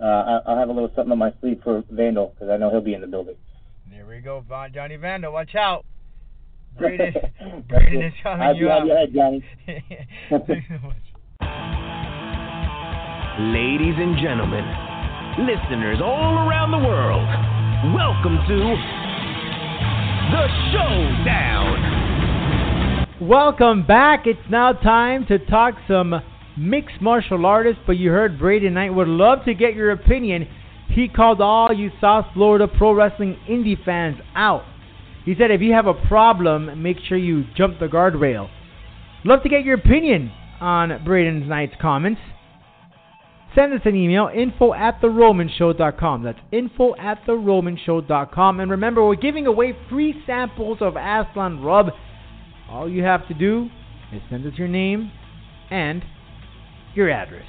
Uh, 0.00 0.04
I- 0.04 0.40
I'll 0.50 0.58
have 0.58 0.68
a 0.68 0.72
little 0.72 0.90
something 0.94 1.12
on 1.12 1.18
my 1.18 1.32
sleeve 1.40 1.60
for 1.64 1.82
Vandal 1.90 2.34
because 2.34 2.50
I 2.50 2.56
know 2.56 2.70
he'll 2.70 2.80
be 2.80 2.94
in 2.94 3.00
the 3.00 3.06
building. 3.06 3.36
There 3.90 4.06
we 4.06 4.20
go, 4.20 4.44
Von 4.48 4.72
Johnny 4.74 4.96
Vandal. 4.96 5.32
Watch 5.32 5.54
out. 5.54 5.84
Braydon, 6.78 7.14
Braydon 7.68 8.02
is 8.02 8.12
coming 8.22 8.42
I'll 8.46 8.56
you 8.56 8.66
be 8.66 8.70
out. 8.70 8.80
on 8.80 8.86
your 8.88 8.96
head, 8.98 9.12
Johnny. 9.14 9.44
Thanks 9.66 10.66
so 10.68 10.78
much. 10.86 10.96
Ladies 13.54 13.94
and 13.98 14.14
gentlemen, 14.22 14.62
listeners 15.46 15.98
all 16.02 16.46
around 16.46 16.70
the 16.70 16.78
world, 16.78 17.26
welcome 17.94 18.38
to 18.46 18.56
the 20.30 20.48
Showdown. 20.72 22.04
Welcome 23.20 23.86
back. 23.86 24.26
It's 24.26 24.38
now 24.50 24.72
time 24.72 25.26
to 25.26 25.38
talk 25.38 25.74
some 25.86 26.14
mixed 26.56 27.00
martial 27.00 27.44
artists, 27.46 27.82
but 27.86 27.96
you 27.98 28.10
heard 28.10 28.38
Braydon 28.38 28.74
Knight 28.74 28.94
would 28.94 29.08
love 29.08 29.44
to 29.44 29.54
get 29.54 29.74
your 29.74 29.90
opinion. 29.90 30.46
He 30.88 31.08
called 31.08 31.40
all 31.40 31.72
you 31.72 31.90
South 32.00 32.26
Florida 32.34 32.68
pro 32.68 32.92
wrestling 32.94 33.36
indie 33.48 33.82
fans 33.84 34.18
out. 34.34 34.64
He 35.24 35.34
said 35.38 35.50
if 35.50 35.60
you 35.60 35.72
have 35.72 35.86
a 35.86 35.94
problem, 35.94 36.82
make 36.82 36.98
sure 37.08 37.16
you 37.18 37.44
jump 37.56 37.80
the 37.80 37.86
guardrail. 37.86 38.48
Love 39.24 39.42
to 39.42 39.48
get 39.48 39.64
your 39.64 39.76
opinion 39.76 40.30
on 40.60 41.02
Braydon 41.04 41.48
Knight's 41.48 41.74
comments. 41.80 42.20
Send 43.54 43.72
us 43.72 43.80
an 43.84 43.94
email, 43.94 44.28
info 44.34 44.74
at 44.74 45.00
theromanshow.com. 45.00 46.24
That's 46.24 46.38
info 46.50 46.96
at 46.96 47.24
theromanshow.com. 47.24 48.60
And 48.60 48.70
remember, 48.70 49.06
we're 49.06 49.14
giving 49.14 49.46
away 49.46 49.76
free 49.88 50.22
samples 50.26 50.78
of 50.80 50.96
Aslan 50.96 51.62
Rub. 51.62 51.90
All 52.68 52.88
you 52.88 53.04
have 53.04 53.28
to 53.28 53.34
do 53.34 53.68
is 54.12 54.20
send 54.28 54.44
us 54.46 54.58
your 54.58 54.68
name 54.68 55.12
and 55.70 56.02
your 56.94 57.10
address. 57.10 57.46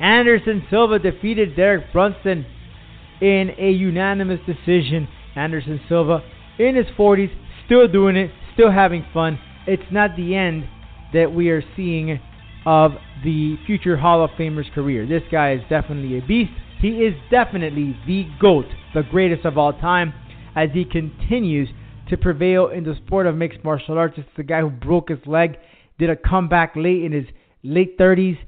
Anderson 0.00 0.64
Silva 0.68 0.98
defeated 0.98 1.56
Derek 1.56 1.92
Brunson 1.92 2.44
in 3.20 3.50
a 3.58 3.70
unanimous 3.70 4.40
decision. 4.44 5.08
Anderson 5.36 5.80
Silva 5.88 6.22
in 6.58 6.76
his 6.76 6.86
40s, 6.98 7.30
still 7.64 7.88
doing 7.88 8.16
it, 8.16 8.30
still 8.52 8.70
having 8.70 9.06
fun. 9.14 9.38
It's 9.66 9.90
not 9.90 10.16
the 10.16 10.34
end 10.34 10.68
that 11.12 11.32
we 11.32 11.48
are 11.50 11.62
seeing 11.76 12.20
of 12.66 12.92
the 13.22 13.56
future 13.66 13.96
Hall 13.96 14.24
of 14.24 14.30
Famer's 14.36 14.66
career. 14.74 15.06
This 15.06 15.22
guy 15.30 15.52
is 15.52 15.60
definitely 15.68 16.18
a 16.18 16.22
beast. 16.22 16.52
He 16.80 17.04
is 17.04 17.14
definitely 17.30 17.96
the 18.06 18.26
GOAT, 18.40 18.66
the 18.94 19.02
greatest 19.02 19.44
of 19.44 19.56
all 19.56 19.72
time, 19.72 20.12
as 20.54 20.70
he 20.72 20.84
continues 20.84 21.68
to 22.08 22.16
prevail 22.16 22.68
in 22.68 22.84
the 22.84 22.94
sport 23.06 23.26
of 23.26 23.36
mixed 23.36 23.64
martial 23.64 23.96
arts. 23.96 24.14
It's 24.18 24.28
the 24.36 24.42
guy 24.42 24.60
who 24.60 24.70
broke 24.70 25.08
his 25.08 25.18
leg, 25.26 25.56
did 25.98 26.10
a 26.10 26.16
comeback 26.16 26.74
late 26.76 27.04
in 27.04 27.12
his 27.12 27.26
late 27.62 27.98
30s. 27.98 28.38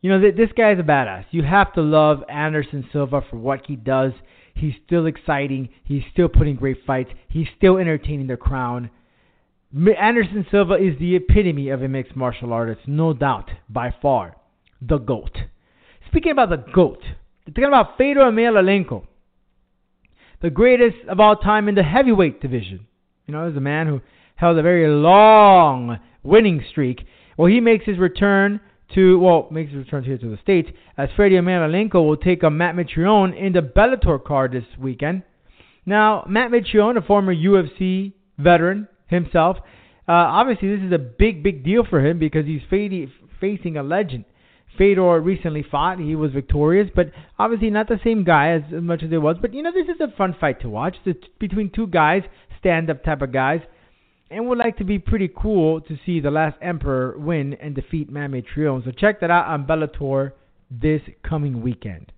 You 0.00 0.10
know, 0.10 0.20
th- 0.20 0.36
this 0.36 0.50
guy 0.56 0.72
is 0.72 0.78
a 0.78 0.82
badass. 0.82 1.26
You 1.30 1.42
have 1.42 1.72
to 1.74 1.82
love 1.82 2.22
Anderson 2.28 2.88
Silva 2.92 3.22
for 3.28 3.36
what 3.36 3.66
he 3.66 3.76
does. 3.76 4.12
He's 4.54 4.74
still 4.86 5.06
exciting. 5.06 5.68
He's 5.84 6.02
still 6.12 6.28
putting 6.28 6.56
great 6.56 6.78
fights. 6.86 7.10
He's 7.28 7.48
still 7.56 7.78
entertaining 7.78 8.26
the 8.26 8.36
crowd. 8.36 8.90
Anderson 9.74 10.46
Silva 10.50 10.74
is 10.74 10.98
the 10.98 11.16
epitome 11.16 11.68
of 11.68 11.82
a 11.82 11.88
mixed 11.88 12.16
martial 12.16 12.52
artist, 12.52 12.80
no 12.86 13.12
doubt, 13.12 13.50
by 13.68 13.94
far, 14.00 14.36
the 14.80 14.98
GOAT. 14.98 15.36
Speaking 16.08 16.32
about 16.32 16.48
the 16.48 16.64
GOAT, 16.72 17.02
talking 17.48 17.64
about 17.64 17.98
Fedor 17.98 18.20
Emelianenko, 18.20 19.06
the 20.40 20.50
greatest 20.50 20.96
of 21.08 21.20
all 21.20 21.36
time 21.36 21.68
in 21.68 21.74
the 21.74 21.82
heavyweight 21.82 22.40
division. 22.40 22.86
You 23.26 23.34
know, 23.34 23.46
he's 23.46 23.56
a 23.56 23.60
man 23.60 23.86
who 23.86 24.00
held 24.36 24.56
a 24.56 24.62
very 24.62 24.88
long 24.88 25.98
winning 26.22 26.64
streak. 26.70 27.04
Well, 27.36 27.50
he 27.50 27.60
makes 27.60 27.84
his 27.84 27.98
return 27.98 28.60
to, 28.94 29.18
well, 29.18 29.48
makes 29.50 29.72
his 29.72 29.84
return 29.84 30.02
here 30.02 30.16
to 30.16 30.30
the 30.30 30.38
States, 30.40 30.70
as 30.96 31.10
Freddie 31.14 31.36
Emelianenko 31.36 32.06
will 32.06 32.16
take 32.16 32.42
on 32.42 32.56
Matt 32.56 32.74
Mitrione 32.74 33.38
in 33.38 33.52
the 33.52 33.60
Bellator 33.60 34.22
card 34.22 34.52
this 34.52 34.64
weekend. 34.78 35.24
Now, 35.84 36.24
Matt 36.26 36.50
Mitrione, 36.50 36.96
a 36.96 37.02
former 37.02 37.34
UFC 37.34 38.14
veteran 38.38 38.88
himself, 39.08 39.58
uh, 40.08 40.12
obviously 40.12 40.74
this 40.74 40.84
is 40.84 40.92
a 40.92 40.98
big, 40.98 41.42
big 41.42 41.64
deal 41.64 41.84
for 41.88 42.04
him 42.04 42.18
because 42.18 42.46
he's 42.46 42.62
facing 42.70 43.76
a 43.76 43.82
legend. 43.82 44.24
Fedor 44.78 45.20
recently 45.20 45.64
fought. 45.68 45.98
He 45.98 46.14
was 46.14 46.32
victorious, 46.32 46.88
but 46.94 47.10
obviously 47.38 47.68
not 47.70 47.88
the 47.88 48.00
same 48.04 48.24
guy 48.24 48.50
as, 48.52 48.62
much 48.70 49.02
as 49.02 49.10
it 49.12 49.18
was. 49.18 49.36
But, 49.40 49.52
you 49.52 49.62
know, 49.62 49.72
this 49.72 49.88
is 49.88 50.00
a 50.00 50.16
fun 50.16 50.36
fight 50.40 50.60
to 50.62 50.68
watch. 50.68 50.96
It's 51.04 51.26
between 51.38 51.70
two 51.70 51.88
guys, 51.88 52.22
stand-up 52.60 53.04
type 53.04 53.20
of 53.22 53.32
guys. 53.32 53.60
And 54.30 54.46
would 54.48 54.58
like 54.58 54.76
to 54.76 54.84
be 54.84 54.98
pretty 54.98 55.30
cool 55.34 55.80
to 55.80 55.98
see 56.04 56.20
the 56.20 56.30
last 56.30 56.56
Emperor 56.62 57.18
win 57.18 57.54
and 57.54 57.74
defeat 57.74 58.10
Matt 58.10 58.30
Mitrione. 58.30 58.84
So 58.84 58.90
check 58.90 59.20
that 59.20 59.30
out 59.30 59.46
on 59.46 59.66
Bellator 59.66 60.32
this 60.70 61.00
coming 61.22 61.62
weekend. 61.62 62.12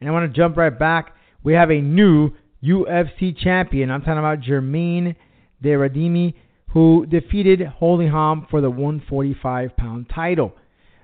And 0.00 0.08
I 0.08 0.12
want 0.12 0.30
to 0.30 0.36
jump 0.36 0.56
right 0.56 0.76
back. 0.76 1.14
We 1.42 1.54
have 1.54 1.70
a 1.70 1.80
new 1.80 2.32
UFC 2.62 3.36
champion. 3.38 3.90
I'm 3.90 4.00
talking 4.00 4.18
about 4.18 4.40
Germaine 4.40 5.14
de 5.62 5.70
Randamie, 5.70 6.34
who 6.70 7.06
defeated 7.06 7.66
Holly 7.66 8.08
Holm 8.08 8.46
for 8.50 8.60
the 8.60 8.70
145 8.70 9.76
pound 9.76 10.10
title. 10.14 10.52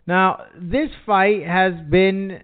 Now, 0.06 0.44
this 0.60 0.90
fight 1.06 1.46
has 1.46 1.74
been 1.88 2.42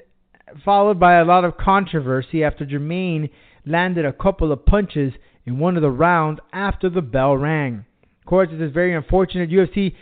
followed 0.65 0.99
by 0.99 1.15
a 1.15 1.25
lot 1.25 1.45
of 1.45 1.57
controversy 1.57 2.45
after 2.45 2.65
Germaine 2.65 3.29
landed 3.67 4.05
a 4.05 4.13
couple 4.13 4.53
of 4.53 4.65
punches 4.65 5.13
in 5.45 5.59
one 5.59 5.77
of 5.77 5.83
the 5.83 5.91
rounds 5.91 6.41
after 6.53 6.89
the 6.89 7.03
bell 7.03 7.37
rang. 7.37 7.85
Of 8.21 8.27
course, 8.27 8.49
this 8.51 8.61
is 8.61 8.73
very 8.73 8.95
unfortunate. 8.95 9.51
UFC 9.51 9.95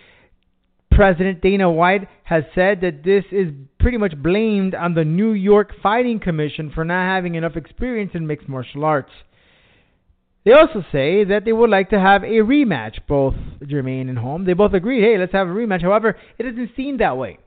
President 0.90 1.42
Dana 1.42 1.70
White 1.70 2.08
has 2.24 2.44
said 2.54 2.80
that 2.80 3.04
this 3.04 3.24
is 3.30 3.52
pretty 3.78 3.98
much 3.98 4.16
blamed 4.16 4.74
on 4.74 4.94
the 4.94 5.04
New 5.04 5.32
York 5.32 5.72
Fighting 5.82 6.18
Commission 6.20 6.70
for 6.74 6.84
not 6.84 7.04
having 7.04 7.34
enough 7.34 7.56
experience 7.56 8.12
in 8.14 8.26
mixed 8.26 8.48
martial 8.48 8.84
arts. 8.84 9.12
They 10.46 10.52
also 10.52 10.84
say 10.92 11.24
that 11.24 11.44
they 11.44 11.52
would 11.52 11.70
like 11.70 11.90
to 11.90 11.98
have 11.98 12.22
a 12.22 12.38
rematch, 12.38 13.00
both 13.08 13.34
Germaine 13.66 14.08
and 14.08 14.16
Holm. 14.16 14.44
They 14.44 14.52
both 14.52 14.74
agreed, 14.74 15.02
hey, 15.02 15.18
let's 15.18 15.32
have 15.32 15.48
a 15.48 15.50
rematch. 15.50 15.82
However, 15.82 16.16
it 16.38 16.46
isn't 16.46 16.70
seen 16.76 16.98
that 16.98 17.16
way 17.16 17.40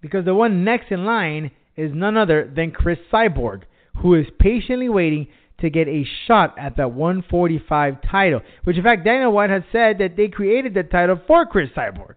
because 0.00 0.24
the 0.24 0.34
one 0.34 0.64
next 0.64 0.90
in 0.90 1.04
line 1.04 1.50
is 1.76 1.90
none 1.94 2.16
other 2.16 2.50
than 2.56 2.70
Cris 2.70 2.98
Cyborg, 3.12 3.64
who 3.98 4.14
is 4.14 4.24
patiently 4.38 4.88
waiting 4.88 5.28
to 5.60 5.68
get 5.68 5.86
a 5.86 6.06
shot 6.26 6.58
at 6.58 6.78
that 6.78 6.92
145 6.92 7.98
title. 8.10 8.40
Which, 8.64 8.78
in 8.78 8.84
fact, 8.84 9.04
Dana 9.04 9.30
White 9.30 9.50
has 9.50 9.62
said 9.70 9.98
that 9.98 10.16
they 10.16 10.28
created 10.28 10.72
the 10.72 10.82
title 10.82 11.20
for 11.26 11.44
Cris 11.44 11.68
Cyborg. 11.76 12.14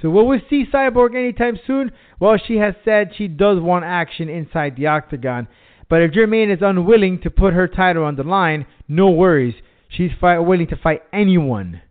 So 0.00 0.08
will 0.08 0.26
we 0.26 0.42
see 0.48 0.64
Cyborg 0.72 1.14
anytime 1.14 1.58
soon? 1.66 1.92
Well, 2.20 2.38
she 2.38 2.56
has 2.56 2.74
said 2.86 3.12
she 3.18 3.28
does 3.28 3.60
want 3.60 3.84
action 3.84 4.30
inside 4.30 4.76
the 4.76 4.86
octagon. 4.86 5.46
But 5.94 6.02
if 6.02 6.10
Germaine 6.10 6.50
is 6.50 6.58
unwilling 6.60 7.20
to 7.20 7.30
put 7.30 7.54
her 7.54 7.68
title 7.68 8.02
on 8.02 8.16
the 8.16 8.24
line, 8.24 8.66
no 8.88 9.10
worries. 9.10 9.54
She's 9.88 10.10
fight, 10.20 10.40
willing 10.40 10.66
to 10.66 10.76
fight 10.76 11.02
anyone 11.12 11.82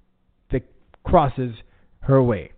that 0.51 0.63
crosses 1.05 1.55
her 2.01 2.21
way. 2.21 2.51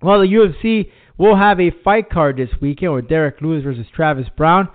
Well, 0.00 0.20
the 0.20 0.28
UFC 0.28 0.90
will 1.18 1.36
have 1.36 1.60
a 1.60 1.72
fight 1.84 2.08
card 2.08 2.38
this 2.38 2.48
weekend 2.58 2.94
with 2.94 3.06
Derrick 3.06 3.42
Lewis 3.42 3.64
versus 3.64 3.84
Travis 3.94 4.28
Browne. 4.34 4.70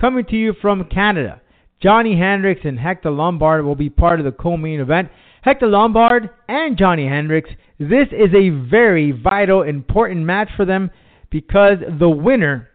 Coming 0.00 0.24
to 0.26 0.36
you 0.36 0.54
from 0.62 0.84
Canada, 0.84 1.40
Johnny 1.82 2.16
Hendricks 2.16 2.60
and 2.62 2.78
Hector 2.78 3.10
Lombard 3.10 3.64
will 3.64 3.74
be 3.74 3.90
part 3.90 4.20
of 4.20 4.24
the 4.24 4.30
co-main 4.30 4.78
event. 4.78 5.08
Hector 5.42 5.66
Lombard 5.66 6.30
and 6.48 6.78
Johnny 6.78 7.08
Hendricks, 7.08 7.50
this 7.80 8.06
is 8.12 8.32
a 8.36 8.50
very 8.50 9.10
vital, 9.10 9.62
important 9.62 10.26
match 10.26 10.50
for 10.56 10.64
them 10.64 10.92
because 11.28 11.78
the 11.98 12.08
winner 12.08 12.68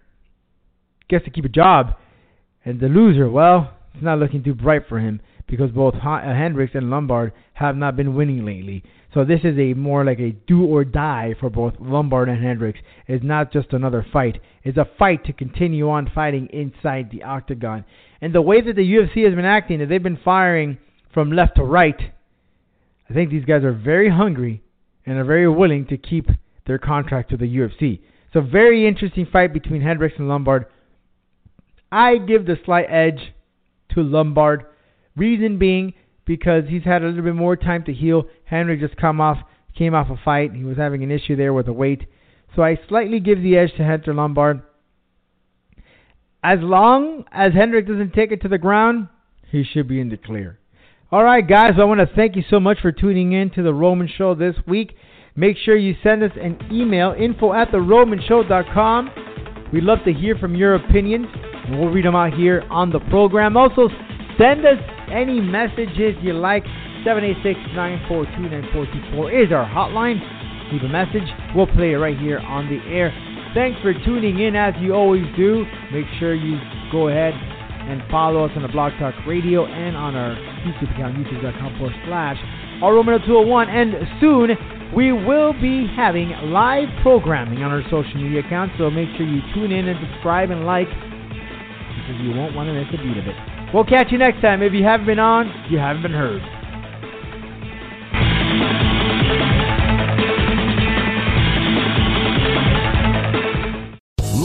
gets 1.07 1.23
to 1.23 1.31
keep 1.31 1.45
a 1.45 1.47
job, 1.47 1.93
and 2.65 2.79
the 2.79 2.87
loser, 2.87 3.29
well, 3.29 3.73
it's 3.93 4.03
not 4.03 4.19
looking 4.19 4.43
too 4.43 4.53
bright 4.53 4.83
for 4.87 4.99
him 4.99 5.21
because 5.47 5.71
both 5.71 5.95
uh, 5.95 6.21
Hendricks 6.21 6.75
and 6.75 6.89
Lombard 6.89 7.33
have 7.53 7.75
not 7.75 7.95
been 7.95 8.15
winning 8.15 8.45
lately. 8.45 8.83
So 9.13 9.25
this 9.25 9.39
is 9.43 9.57
a 9.57 9.73
more 9.73 10.05
like 10.05 10.19
a 10.19 10.31
do 10.47 10.65
or 10.65 10.85
die 10.85 11.33
for 11.39 11.49
both 11.49 11.73
Lombard 11.79 12.29
and 12.29 12.43
Hendricks. 12.43 12.79
It's 13.07 13.23
not 13.23 13.51
just 13.51 13.73
another 13.73 14.05
fight. 14.13 14.39
It's 14.63 14.77
a 14.77 14.87
fight 14.99 15.25
to 15.25 15.33
continue 15.33 15.89
on 15.89 16.11
fighting 16.13 16.47
inside 16.53 17.09
the 17.11 17.23
octagon. 17.23 17.85
And 18.21 18.35
the 18.35 18.41
way 18.41 18.61
that 18.61 18.75
the 18.75 18.81
UFC 18.81 19.25
has 19.25 19.33
been 19.33 19.45
acting, 19.45 19.79
that 19.79 19.89
they've 19.89 20.03
been 20.03 20.19
firing 20.23 20.77
from 21.11 21.31
left 21.31 21.55
to 21.55 21.63
right, 21.63 21.99
I 23.09 23.13
think 23.13 23.31
these 23.31 23.45
guys 23.45 23.63
are 23.63 23.73
very 23.73 24.09
hungry 24.09 24.61
and 25.05 25.17
are 25.17 25.23
very 25.23 25.49
willing 25.49 25.87
to 25.87 25.97
keep 25.97 26.27
their 26.67 26.77
contract 26.77 27.31
with 27.31 27.39
the 27.39 27.47
UFC. 27.47 28.01
So 28.31 28.41
very 28.41 28.87
interesting 28.87 29.25
fight 29.25 29.53
between 29.53 29.81
Hendricks 29.81 30.15
and 30.19 30.29
Lombard. 30.29 30.67
I 31.91 32.17
give 32.17 32.45
the 32.45 32.57
slight 32.65 32.87
edge 32.89 33.33
to 33.93 34.01
Lombard. 34.01 34.65
Reason 35.15 35.57
being 35.57 35.93
because 36.25 36.65
he's 36.69 36.83
had 36.83 37.01
a 37.01 37.07
little 37.07 37.23
bit 37.23 37.35
more 37.35 37.55
time 37.55 37.83
to 37.85 37.93
heal. 37.93 38.25
Henry 38.45 38.77
just 38.77 38.95
come 38.97 39.19
off 39.19 39.37
came 39.79 39.95
off 39.95 40.09
a 40.09 40.17
fight. 40.23 40.53
He 40.53 40.63
was 40.63 40.77
having 40.77 41.03
an 41.03 41.11
issue 41.11 41.35
there 41.35 41.53
with 41.53 41.65
the 41.65 41.73
weight. 41.73 42.05
So 42.55 42.61
I 42.61 42.77
slightly 42.87 43.19
give 43.19 43.41
the 43.41 43.57
edge 43.57 43.71
to 43.77 43.83
Hector 43.83 44.13
Lombard. 44.13 44.61
As 46.43 46.59
long 46.61 47.25
as 47.31 47.53
Hendrick 47.53 47.87
doesn't 47.87 48.13
take 48.13 48.31
it 48.31 48.41
to 48.41 48.47
the 48.47 48.57
ground, 48.57 49.07
he 49.51 49.63
should 49.63 49.87
be 49.87 49.99
in 49.99 50.09
the 50.09 50.17
clear. 50.17 50.59
All 51.11 51.23
right, 51.23 51.47
guys, 51.47 51.73
I 51.79 51.85
want 51.85 52.01
to 52.01 52.15
thank 52.15 52.35
you 52.35 52.43
so 52.49 52.59
much 52.59 52.79
for 52.81 52.91
tuning 52.91 53.31
in 53.31 53.49
to 53.51 53.63
the 53.63 53.73
Roman 53.73 54.07
Show 54.07 54.35
this 54.35 54.55
week. 54.67 54.95
Make 55.35 55.57
sure 55.57 55.75
you 55.75 55.95
send 56.03 56.23
us 56.23 56.31
an 56.39 56.59
email, 56.71 57.15
info 57.17 57.53
at 57.53 57.69
theromanshow.com. 57.69 59.09
We'd 59.73 59.83
love 59.83 59.99
to 60.05 60.13
hear 60.13 60.35
from 60.35 60.55
your 60.55 60.75
opinions, 60.75 61.27
we'll 61.77 61.89
read 61.89 62.05
them 62.05 62.15
out 62.15 62.33
here 62.33 62.63
on 62.69 62.89
the 62.89 63.01
program. 63.11 63.57
Also, 63.57 63.89
send 64.37 64.65
us 64.65 64.79
any 65.11 65.41
messages 65.41 66.15
you 66.21 66.33
like. 66.33 66.63
786-942-9424 67.05 69.45
is 69.45 69.51
our 69.51 69.65
hotline. 69.65 70.19
Leave 70.71 70.83
a 70.83 70.89
message. 70.89 71.27
We'll 71.55 71.67
play 71.67 71.93
it 71.93 71.97
right 71.97 72.17
here 72.17 72.39
on 72.39 72.69
the 72.69 72.79
air. 72.91 73.13
Thanks 73.53 73.79
for 73.81 73.93
tuning 74.05 74.39
in 74.39 74.55
as 74.55 74.73
you 74.79 74.93
always 74.93 75.25
do. 75.35 75.65
Make 75.91 76.05
sure 76.19 76.35
you 76.35 76.59
go 76.91 77.07
ahead 77.07 77.33
and 77.33 78.03
follow 78.11 78.45
us 78.45 78.51
on 78.55 78.61
the 78.61 78.67
Blog 78.67 78.93
Talk 78.99 79.15
Radio 79.25 79.65
and 79.65 79.97
on 79.97 80.15
our 80.15 80.35
YouTube 80.61 80.93
account, 80.93 81.17
youtube.com 81.17 81.77
forward 81.79 81.95
slash 82.05 82.37
R201. 82.83 83.67
And 83.67 83.95
soon 84.21 84.51
we 84.95 85.11
will 85.11 85.53
be 85.53 85.87
having 85.95 86.29
live 86.51 86.89
programming 87.01 87.63
on 87.63 87.71
our 87.71 87.81
social 87.89 88.21
media 88.21 88.41
accounts, 88.45 88.75
so 88.77 88.91
make 88.91 89.09
sure 89.17 89.25
you 89.25 89.41
tune 89.53 89.71
in 89.71 89.87
and 89.87 89.97
subscribe 90.11 90.51
and 90.51 90.65
like 90.65 90.87
because 92.09 92.25
you 92.25 92.33
won't 92.33 92.55
want 92.55 92.67
to 92.67 92.73
miss 92.73 92.87
a 92.89 92.97
beat 92.97 93.17
of 93.17 93.27
it. 93.27 93.35
We'll 93.73 93.85
catch 93.85 94.11
you 94.11 94.17
next 94.17 94.41
time. 94.41 94.63
If 94.63 94.73
you 94.73 94.83
haven't 94.83 95.05
been 95.05 95.19
on, 95.19 95.67
you 95.69 95.77
haven't 95.77 96.01
been 96.01 96.11
heard. 96.11 96.41